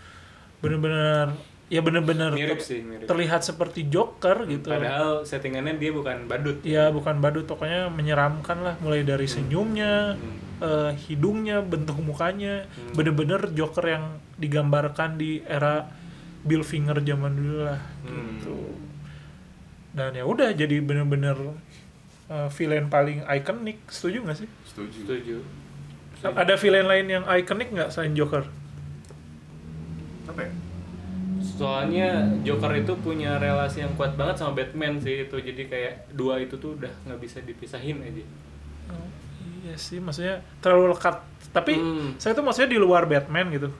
bener-bener 0.58 1.30
ya 1.74 1.82
bener-bener 1.82 2.30
Mirip 2.30 2.62
ter- 2.62 2.68
sih, 2.70 2.80
mirip. 2.80 3.04
terlihat 3.04 3.42
seperti 3.42 3.90
Joker 3.90 4.46
gitu 4.46 4.70
Padahal 4.70 5.26
settingannya 5.26 5.74
dia 5.74 5.90
bukan 5.90 6.30
badut. 6.30 6.62
Ya 6.62 6.86
bukan 6.88 7.18
badut, 7.18 7.44
pokoknya 7.44 7.90
menyeramkan 7.90 8.62
lah. 8.62 8.74
Mulai 8.78 9.02
dari 9.02 9.26
senyumnya, 9.26 10.14
Hmm. 10.14 10.38
eh, 10.60 10.90
hidungnya, 11.04 11.58
bentuk 11.60 11.98
mukanya, 11.98 12.70
Hmm. 12.70 12.94
bener-bener 12.94 13.50
Joker 13.50 13.82
yang 13.84 14.04
digambarkan 14.34 15.18
di 15.18 15.42
era 15.42 15.90
Bill 16.40 16.62
Finger 16.62 17.00
zaman 17.00 17.34
dulu 17.34 17.56
lah 17.64 17.80
Hmm. 18.02 18.36
gitu 18.36 18.54
dan 19.90 20.10
ya 20.10 20.22
udah 20.22 20.50
jadi 20.50 20.82
bener-bener 20.82 21.38
uh, 22.26 22.50
villain 22.50 22.90
paling 22.90 23.22
ikonik 23.24 23.78
setuju 23.86 24.20
nggak 24.20 24.36
sih 24.36 24.48
Setuju. 24.66 24.98
Setuju. 25.00 25.36
ada 26.34 26.58
villain 26.58 26.84
lain 26.84 27.06
yang 27.08 27.24
ikonik 27.24 27.70
nggak 27.70 27.88
selain 27.88 28.12
Joker 28.12 28.42
Apa 30.26 30.40
ya? 30.40 30.52
Soalnya 31.54 32.08
Joker 32.42 32.72
itu 32.74 32.92
punya 32.98 33.38
relasi 33.38 33.80
yang 33.80 33.94
kuat 33.94 34.14
banget 34.14 34.36
sama 34.36 34.54
Batman 34.54 34.98
sih 34.98 35.22
itu. 35.22 35.36
Jadi 35.36 35.62
kayak 35.64 36.10
dua 36.10 36.38
itu 36.38 36.54
tuh 36.54 36.74
udah 36.74 36.90
nggak 37.04 37.20
bisa 37.20 37.38
dipisahin 37.40 38.02
aja. 38.02 38.24
Oh, 38.86 39.08
iya 39.62 39.74
sih 39.74 39.96
maksudnya 39.96 40.42
terlalu 40.58 40.92
lekat 40.92 41.22
tapi 41.48 41.72
Hmm. 41.74 42.18
saya 42.18 42.34
tuh 42.34 42.42
maksudnya 42.42 42.68
di 42.68 42.76
luar 42.76 43.06
Batman 43.06 43.48
gitu 43.48 43.70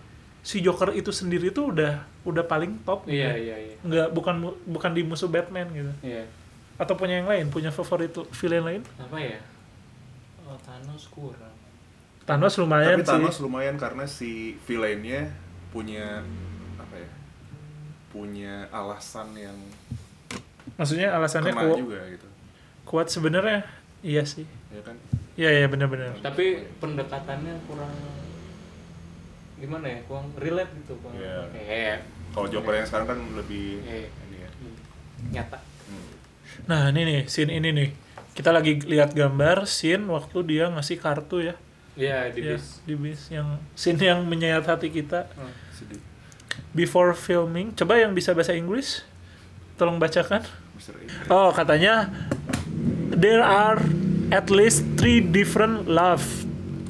si 0.41 0.61
Joker 0.61 0.93
itu 0.93 1.11
sendiri 1.11 1.51
tuh 1.51 1.73
udah 1.73 2.01
udah 2.23 2.45
paling 2.45 2.81
top 2.85 3.05
gitu 3.05 3.17
Iya, 3.17 3.33
ya. 3.33 3.37
iya, 3.37 3.57
iya. 3.59 3.77
nggak 3.81 4.09
bukan 4.13 4.35
bukan 4.65 4.91
di 4.93 5.03
musuh 5.03 5.27
Batman 5.27 5.69
gitu 5.73 5.93
Iya. 6.01 6.25
atau 6.77 6.95
punya 6.95 7.19
yang 7.19 7.27
lain 7.27 7.49
punya 7.49 7.69
favorit 7.69 8.13
villain 8.33 8.63
lain 8.63 8.83
Apa 8.97 9.19
ya? 9.19 9.41
Oh, 10.45 10.57
Thanos 10.61 11.09
kurang. 11.09 11.53
Thanos 12.23 12.55
lumayan 12.57 13.01
Tapi 13.01 13.09
Thanos 13.09 13.37
sih 13.37 13.43
lumayan 13.43 13.77
karena 13.77 14.05
si 14.05 14.55
villainnya 14.65 15.29
punya 15.69 16.23
apa 16.79 16.95
ya? 16.97 17.09
Punya 18.15 18.71
alasan 18.71 19.35
yang 19.35 19.59
maksudnya 20.75 21.11
alasannya 21.11 21.51
kena 21.51 21.67
ku- 21.67 21.83
juga 21.83 22.01
gitu. 22.09 22.27
kuat 22.85 23.07
sebenarnya 23.07 23.67
iya 24.01 24.23
sih 24.23 24.47
Ya 24.71 24.81
kan? 24.81 24.97
iya 25.35 25.51
iya 25.53 25.67
benar-benar 25.67 26.15
Tapi 26.21 26.63
pendekatannya 26.79 27.59
kurang 27.65 27.91
gimana 29.55 29.87
ya? 29.89 29.99
Kurang 30.05 30.29
relate 30.37 30.73
gitu, 30.77 30.95
kurang. 30.99 31.15
Iya. 31.17 31.39
Kayak 31.51 31.99
Kalau 32.31 32.47
Joker 32.49 32.75
yang 32.75 32.85
sekarang 32.85 33.07
kan 33.09 33.19
lebih 33.35 33.79
Iya. 33.81 34.07
ini 34.07 34.37
ya. 34.37 34.51
nyata. 35.33 35.59
Hmm. 35.85 36.07
nah 36.65 36.83
ini 36.89 37.03
nih 37.03 37.21
scene 37.25 37.51
ini 37.53 37.71
nih 37.73 37.89
kita 38.33 38.51
lagi 38.51 38.79
lihat 38.81 39.11
gambar 39.13 39.65
scene 39.65 40.07
waktu 40.07 40.39
dia 40.45 40.67
ngasih 40.69 40.97
kartu 40.97 41.43
ya 41.43 41.55
Iya, 41.95 42.27
di 42.29 42.41
Ya, 42.41 42.55
bis. 42.55 42.83
di 42.83 42.95
bis 42.95 43.21
yang 43.29 43.47
scene 43.73 43.99
yang 44.01 44.23
menyayat 44.23 44.63
hati 44.65 44.89
kita 44.89 45.31
Hmm. 45.33 45.51
Sedih. 45.71 45.99
Before 46.73 47.13
filming 47.15 47.73
coba 47.75 47.99
yang 47.99 48.13
bisa 48.13 48.33
bahasa 48.33 48.53
Inggris 48.53 49.03
tolong 49.75 49.99
bacakan 49.99 50.43
oh 51.29 51.51
katanya 51.51 52.11
there 53.15 53.43
are 53.43 53.79
at 54.31 54.51
least 54.51 54.83
three 54.99 55.23
different 55.23 55.87
love 55.87 56.23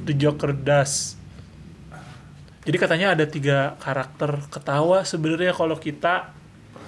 the 0.05 0.13
Joker 0.17 0.53
does 0.53 1.17
jadi 2.65 2.77
katanya 2.81 3.13
ada 3.13 3.29
tiga 3.29 3.77
karakter 3.77 4.41
ketawa 4.49 5.05
sebenarnya 5.05 5.53
kalau 5.53 5.77
kita 5.77 6.33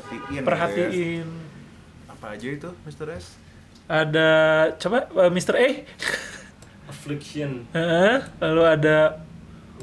Perhatiin. 0.09 0.43
perhatiin 0.45 1.29
ya. 1.29 1.45
Apa 2.17 2.33
aja 2.33 2.49
itu, 2.49 2.71
Mr. 2.89 3.12
S? 3.12 3.37
ada 3.87 4.31
coba 4.83 5.07
uh, 5.15 5.31
Mr. 5.31 5.55
A 5.55 5.69
Affliction. 6.91 7.67
Heeh, 7.71 8.19
lalu 8.43 8.62
ada 8.67 9.21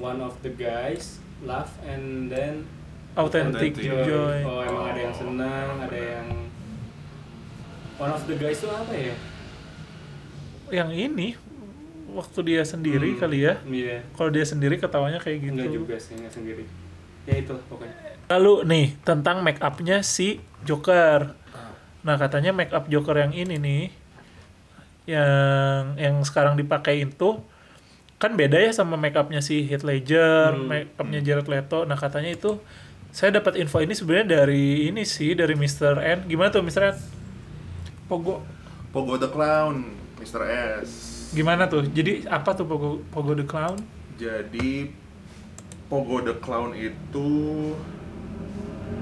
One 0.01 0.19
of 0.19 0.36
the 0.41 0.49
guys 0.49 1.21
laugh 1.45 1.71
and 1.86 2.27
then 2.27 2.65
authentic 3.15 3.73
Authentic 3.73 4.04
joy, 4.04 4.38
Oh, 4.41 4.62
emang 4.62 4.86
ada 4.88 4.99
yang 5.02 5.13
senang, 5.13 5.69
ada 5.80 5.97
yang 5.97 6.28
One 7.95 8.12
of 8.12 8.23
the 8.23 8.36
guys 8.36 8.58
itu 8.58 8.67
apa 8.67 8.91
ya? 8.91 9.15
yang 10.71 10.89
ini 10.89 11.38
waktu 12.10 12.39
dia 12.43 12.62
sendiri 12.63 13.13
Hmm, 13.13 13.19
kali 13.19 13.39
ya 13.41 13.54
Iya. 13.63 14.02
kalau 14.12 14.30
dia 14.30 14.41
sendiri 14.43 14.76
ketawanya 14.76 15.17
kayak 15.17 15.38
gitu 15.43 15.54
Enggak 15.56 15.69
juga 15.71 15.95
sih, 15.97 16.13
enggak 16.15 16.34
sendiri. 16.34 16.65
Ya 17.23 17.36
itu 17.38 17.54
pokoknya. 17.63 17.93
Lalu 18.28 18.54
nih 18.65 18.86
tentang 18.99 19.39
make 19.39 19.60
upnya 19.60 20.02
si 20.02 20.41
Joker. 20.62 21.38
Nah 22.02 22.15
katanya 22.15 22.49
make 22.49 22.69
up 22.69 22.86
Joker 22.86 23.15
yang 23.15 23.32
ini 23.32 23.56
nih, 23.56 23.84
yang 25.06 25.93
yang 25.95 26.15
sekarang 26.21 26.56
dipakai 26.56 27.04
itu 27.04 27.39
kan 28.17 28.34
beda 28.34 28.56
ya 28.58 28.71
sama 28.71 28.95
make 28.95 29.13
upnya 29.13 29.39
si 29.39 29.63
Heath 29.63 29.84
Ledger, 29.84 30.52
Hmm. 30.54 30.65
make 30.65 30.89
upnya 30.95 31.19
Jared 31.19 31.45
Leto. 31.45 31.84
Nah 31.84 31.95
katanya 31.95 32.32
itu 32.32 32.56
saya 33.13 33.38
dapat 33.38 33.62
info 33.62 33.78
ini 33.78 33.93
sebenarnya 33.93 34.41
dari 34.41 34.89
ini 34.89 35.06
sih 35.06 35.38
dari 35.38 35.54
Mr. 35.54 36.02
N. 36.02 36.19
Gimana 36.26 36.49
tuh 36.49 36.65
Mr. 36.65 36.82
N? 36.89 36.97
Pogo 38.10 38.41
Pogo 38.89 39.21
the 39.21 39.30
Clown, 39.30 39.93
Mr. 40.17 40.41
S. 40.82 40.89
gimana 41.34 41.69
tuh? 41.69 41.86
Jadi 41.86 42.26
apa 42.26 42.58
tuh 42.58 42.65
Pogo 42.65 43.06
Pogo 43.13 43.38
the 43.38 43.45
Clown? 43.45 43.78
Jadi 44.17 44.89
Pogo 45.86 46.26
the 46.26 46.34
Clown 46.41 46.73
itu 46.73 47.30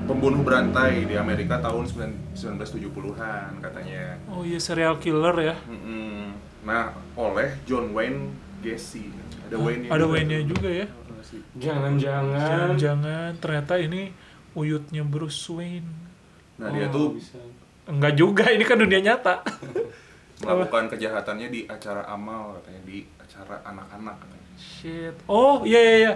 pembunuh 0.07 0.43
berantai 0.43 1.07
di 1.07 1.15
Amerika 1.15 1.63
tahun 1.63 1.87
9- 1.87 2.35
1970-an 2.35 3.63
katanya. 3.63 4.19
Oh 4.31 4.43
iya 4.43 4.59
serial 4.59 4.99
killer 4.99 5.35
ya. 5.39 5.55
Nah, 6.67 6.95
oleh 7.15 7.55
John 7.67 7.91
Wayne 7.95 8.31
Gacy. 8.61 9.03
Ada 9.49 9.57
Wayne-nya. 9.57 9.89
Ada 9.89 9.97
juga 9.99 10.11
Wayne-nya 10.13 10.39
tuh. 10.39 10.49
juga 10.53 10.69
ya. 10.69 10.87
Jangan-jangan 11.57 12.39
Jangan-jangan 12.41 13.29
ternyata 13.37 13.73
ini 13.77 14.01
uyutnya 14.53 15.03
Bruce 15.03 15.47
Wayne. 15.49 15.89
Nah, 16.59 16.69
dia 16.69 16.87
Oh, 16.87 16.93
tuh 16.93 17.07
bisa. 17.17 17.37
Enggak 17.89 18.13
juga, 18.15 18.45
ini 18.53 18.63
kan 18.63 18.77
dunia 18.77 19.01
nyata. 19.01 19.41
melakukan 20.41 20.89
kejahatannya 20.89 21.53
di 21.53 21.61
acara 21.69 22.01
amal 22.09 22.57
katanya 22.57 22.81
di 22.81 23.05
acara 23.21 23.61
anak-anak 23.61 24.15
katanya. 24.17 24.47
Shit. 24.57 25.15
Oh, 25.29 25.61
iya 25.61 25.77
iya 25.79 25.95
iya. 26.01 26.13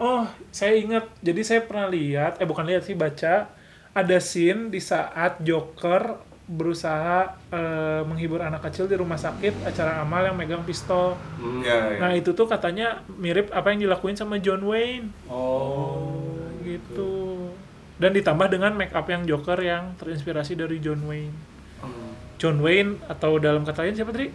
Oh, 0.00 0.24
saya 0.48 0.72
ingat. 0.74 1.04
Jadi 1.20 1.40
saya 1.44 1.60
pernah 1.60 1.86
lihat, 1.86 2.40
eh 2.40 2.48
bukan 2.48 2.64
lihat 2.64 2.88
sih 2.88 2.96
baca 2.96 3.52
ada 3.92 4.16
scene 4.24 4.72
di 4.72 4.80
saat 4.80 5.36
Joker 5.44 6.16
berusaha 6.50 7.38
eh, 7.54 8.02
menghibur 8.02 8.42
anak 8.42 8.66
kecil 8.66 8.90
di 8.90 8.98
rumah 8.98 9.16
sakit 9.16 9.62
acara 9.62 10.02
amal 10.02 10.26
yang 10.26 10.36
megang 10.36 10.66
pistol. 10.66 11.14
Hmm. 11.38 11.62
Ya, 11.62 11.96
ya. 11.96 11.98
Nah, 12.02 12.12
itu 12.18 12.34
tuh 12.34 12.50
katanya 12.50 13.06
mirip 13.16 13.48
apa 13.54 13.70
yang 13.72 13.86
dilakuin 13.86 14.18
sama 14.18 14.42
John 14.42 14.66
Wayne. 14.66 15.08
Oh, 15.30 16.18
gitu. 16.66 17.50
Dan 17.96 18.12
ditambah 18.18 18.50
dengan 18.50 18.74
make 18.74 18.92
up 18.92 19.06
yang 19.06 19.22
Joker 19.22 19.58
yang 19.62 19.94
terinspirasi 19.96 20.58
dari 20.58 20.82
John 20.82 21.06
Wayne. 21.06 21.34
Hmm. 21.78 22.12
John 22.42 22.58
Wayne 22.58 22.98
atau 23.06 23.38
dalam 23.38 23.62
kata 23.62 23.86
lain 23.86 23.94
siapa 23.94 24.10
tadi? 24.10 24.28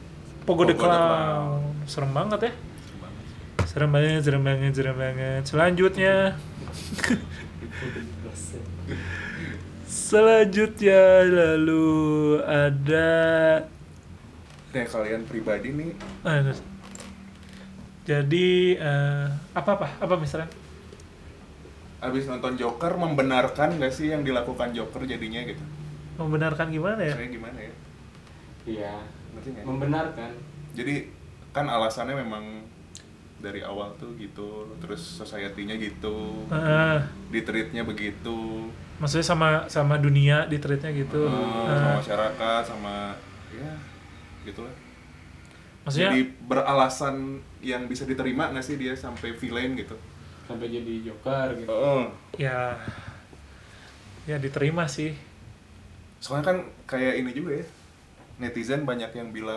Pogo, 0.48 0.64
Pogo 0.64 0.72
the 0.72 0.76
Clown. 0.80 1.84
Serem 1.84 2.16
banget 2.16 2.40
ya. 2.48 2.54
Serem 3.68 3.92
banget, 3.92 4.24
serem 4.24 4.42
banget, 4.48 4.72
serem 4.72 4.96
banget. 4.96 5.44
Selanjutnya, 5.44 6.40
selanjutnya 10.08 11.28
lalu 11.28 12.40
ada 12.48 13.12
Kayak 14.72 14.88
kalian 14.96 15.22
pribadi 15.28 15.76
nih 15.76 15.92
ah, 16.24 16.40
terus. 16.44 16.64
jadi 18.08 18.48
eh, 18.80 19.26
apa 19.52 19.70
apa 19.76 19.88
apa 20.00 20.16
misalnya? 20.16 20.48
abis 21.98 22.30
nonton 22.30 22.56
Joker 22.56 22.94
membenarkan 22.96 23.82
gak 23.82 23.92
sih 23.92 24.14
yang 24.14 24.22
dilakukan 24.22 24.72
Joker 24.72 25.04
jadinya 25.04 25.42
gitu? 25.44 25.60
Membenarkan 26.22 26.70
gimana 26.70 27.02
ya? 27.02 27.16
Saya 27.18 27.28
gimana 27.28 27.58
ya? 27.58 27.74
Iya. 28.70 28.96
Membenarkan. 29.66 30.30
Jadi 30.78 31.10
kan 31.50 31.66
alasannya 31.66 32.22
memang 32.22 32.64
dari 33.38 33.62
awal 33.62 33.94
tuh 33.96 34.18
gitu, 34.18 34.66
terus 34.82 35.00
society-nya 35.00 35.78
gitu, 35.78 36.44
Ah, 36.50 37.06
di 37.30 37.46
treatnya 37.46 37.86
begitu, 37.86 38.68
maksudnya 38.98 39.24
sama 39.24 39.50
sama 39.70 39.96
dunia 40.02 40.50
di 40.50 40.58
treatnya 40.58 40.90
gitu. 40.92 41.30
eh, 41.30 41.76
sama 41.78 41.90
Ah, 41.94 41.96
masyarakat, 42.02 42.62
sama 42.66 42.96
ya 43.54 43.72
gitulah. 44.44 44.74
maksudnya 45.86 46.12
Jadi 46.12 46.22
beralasan 46.44 47.16
yang 47.64 47.88
bisa 47.88 48.04
diterima 48.04 48.52
nggak 48.52 48.66
sih 48.66 48.76
dia 48.76 48.92
sampai 48.92 49.32
villain 49.34 49.78
gitu? 49.78 49.96
Sampai 50.48 50.68
jadi 50.68 50.94
Joker 51.06 51.48
gitu. 51.56 51.70
Oh. 51.70 52.12
ya 52.36 52.76
ya 54.28 54.36
diterima 54.36 54.84
sih. 54.88 55.16
Soalnya 56.20 56.44
kan 56.44 56.58
kayak 56.84 57.24
ini 57.24 57.32
juga 57.32 57.62
ya, 57.62 57.66
netizen 58.38 58.84
banyak 58.84 59.16
yang 59.16 59.32
bilang 59.32 59.56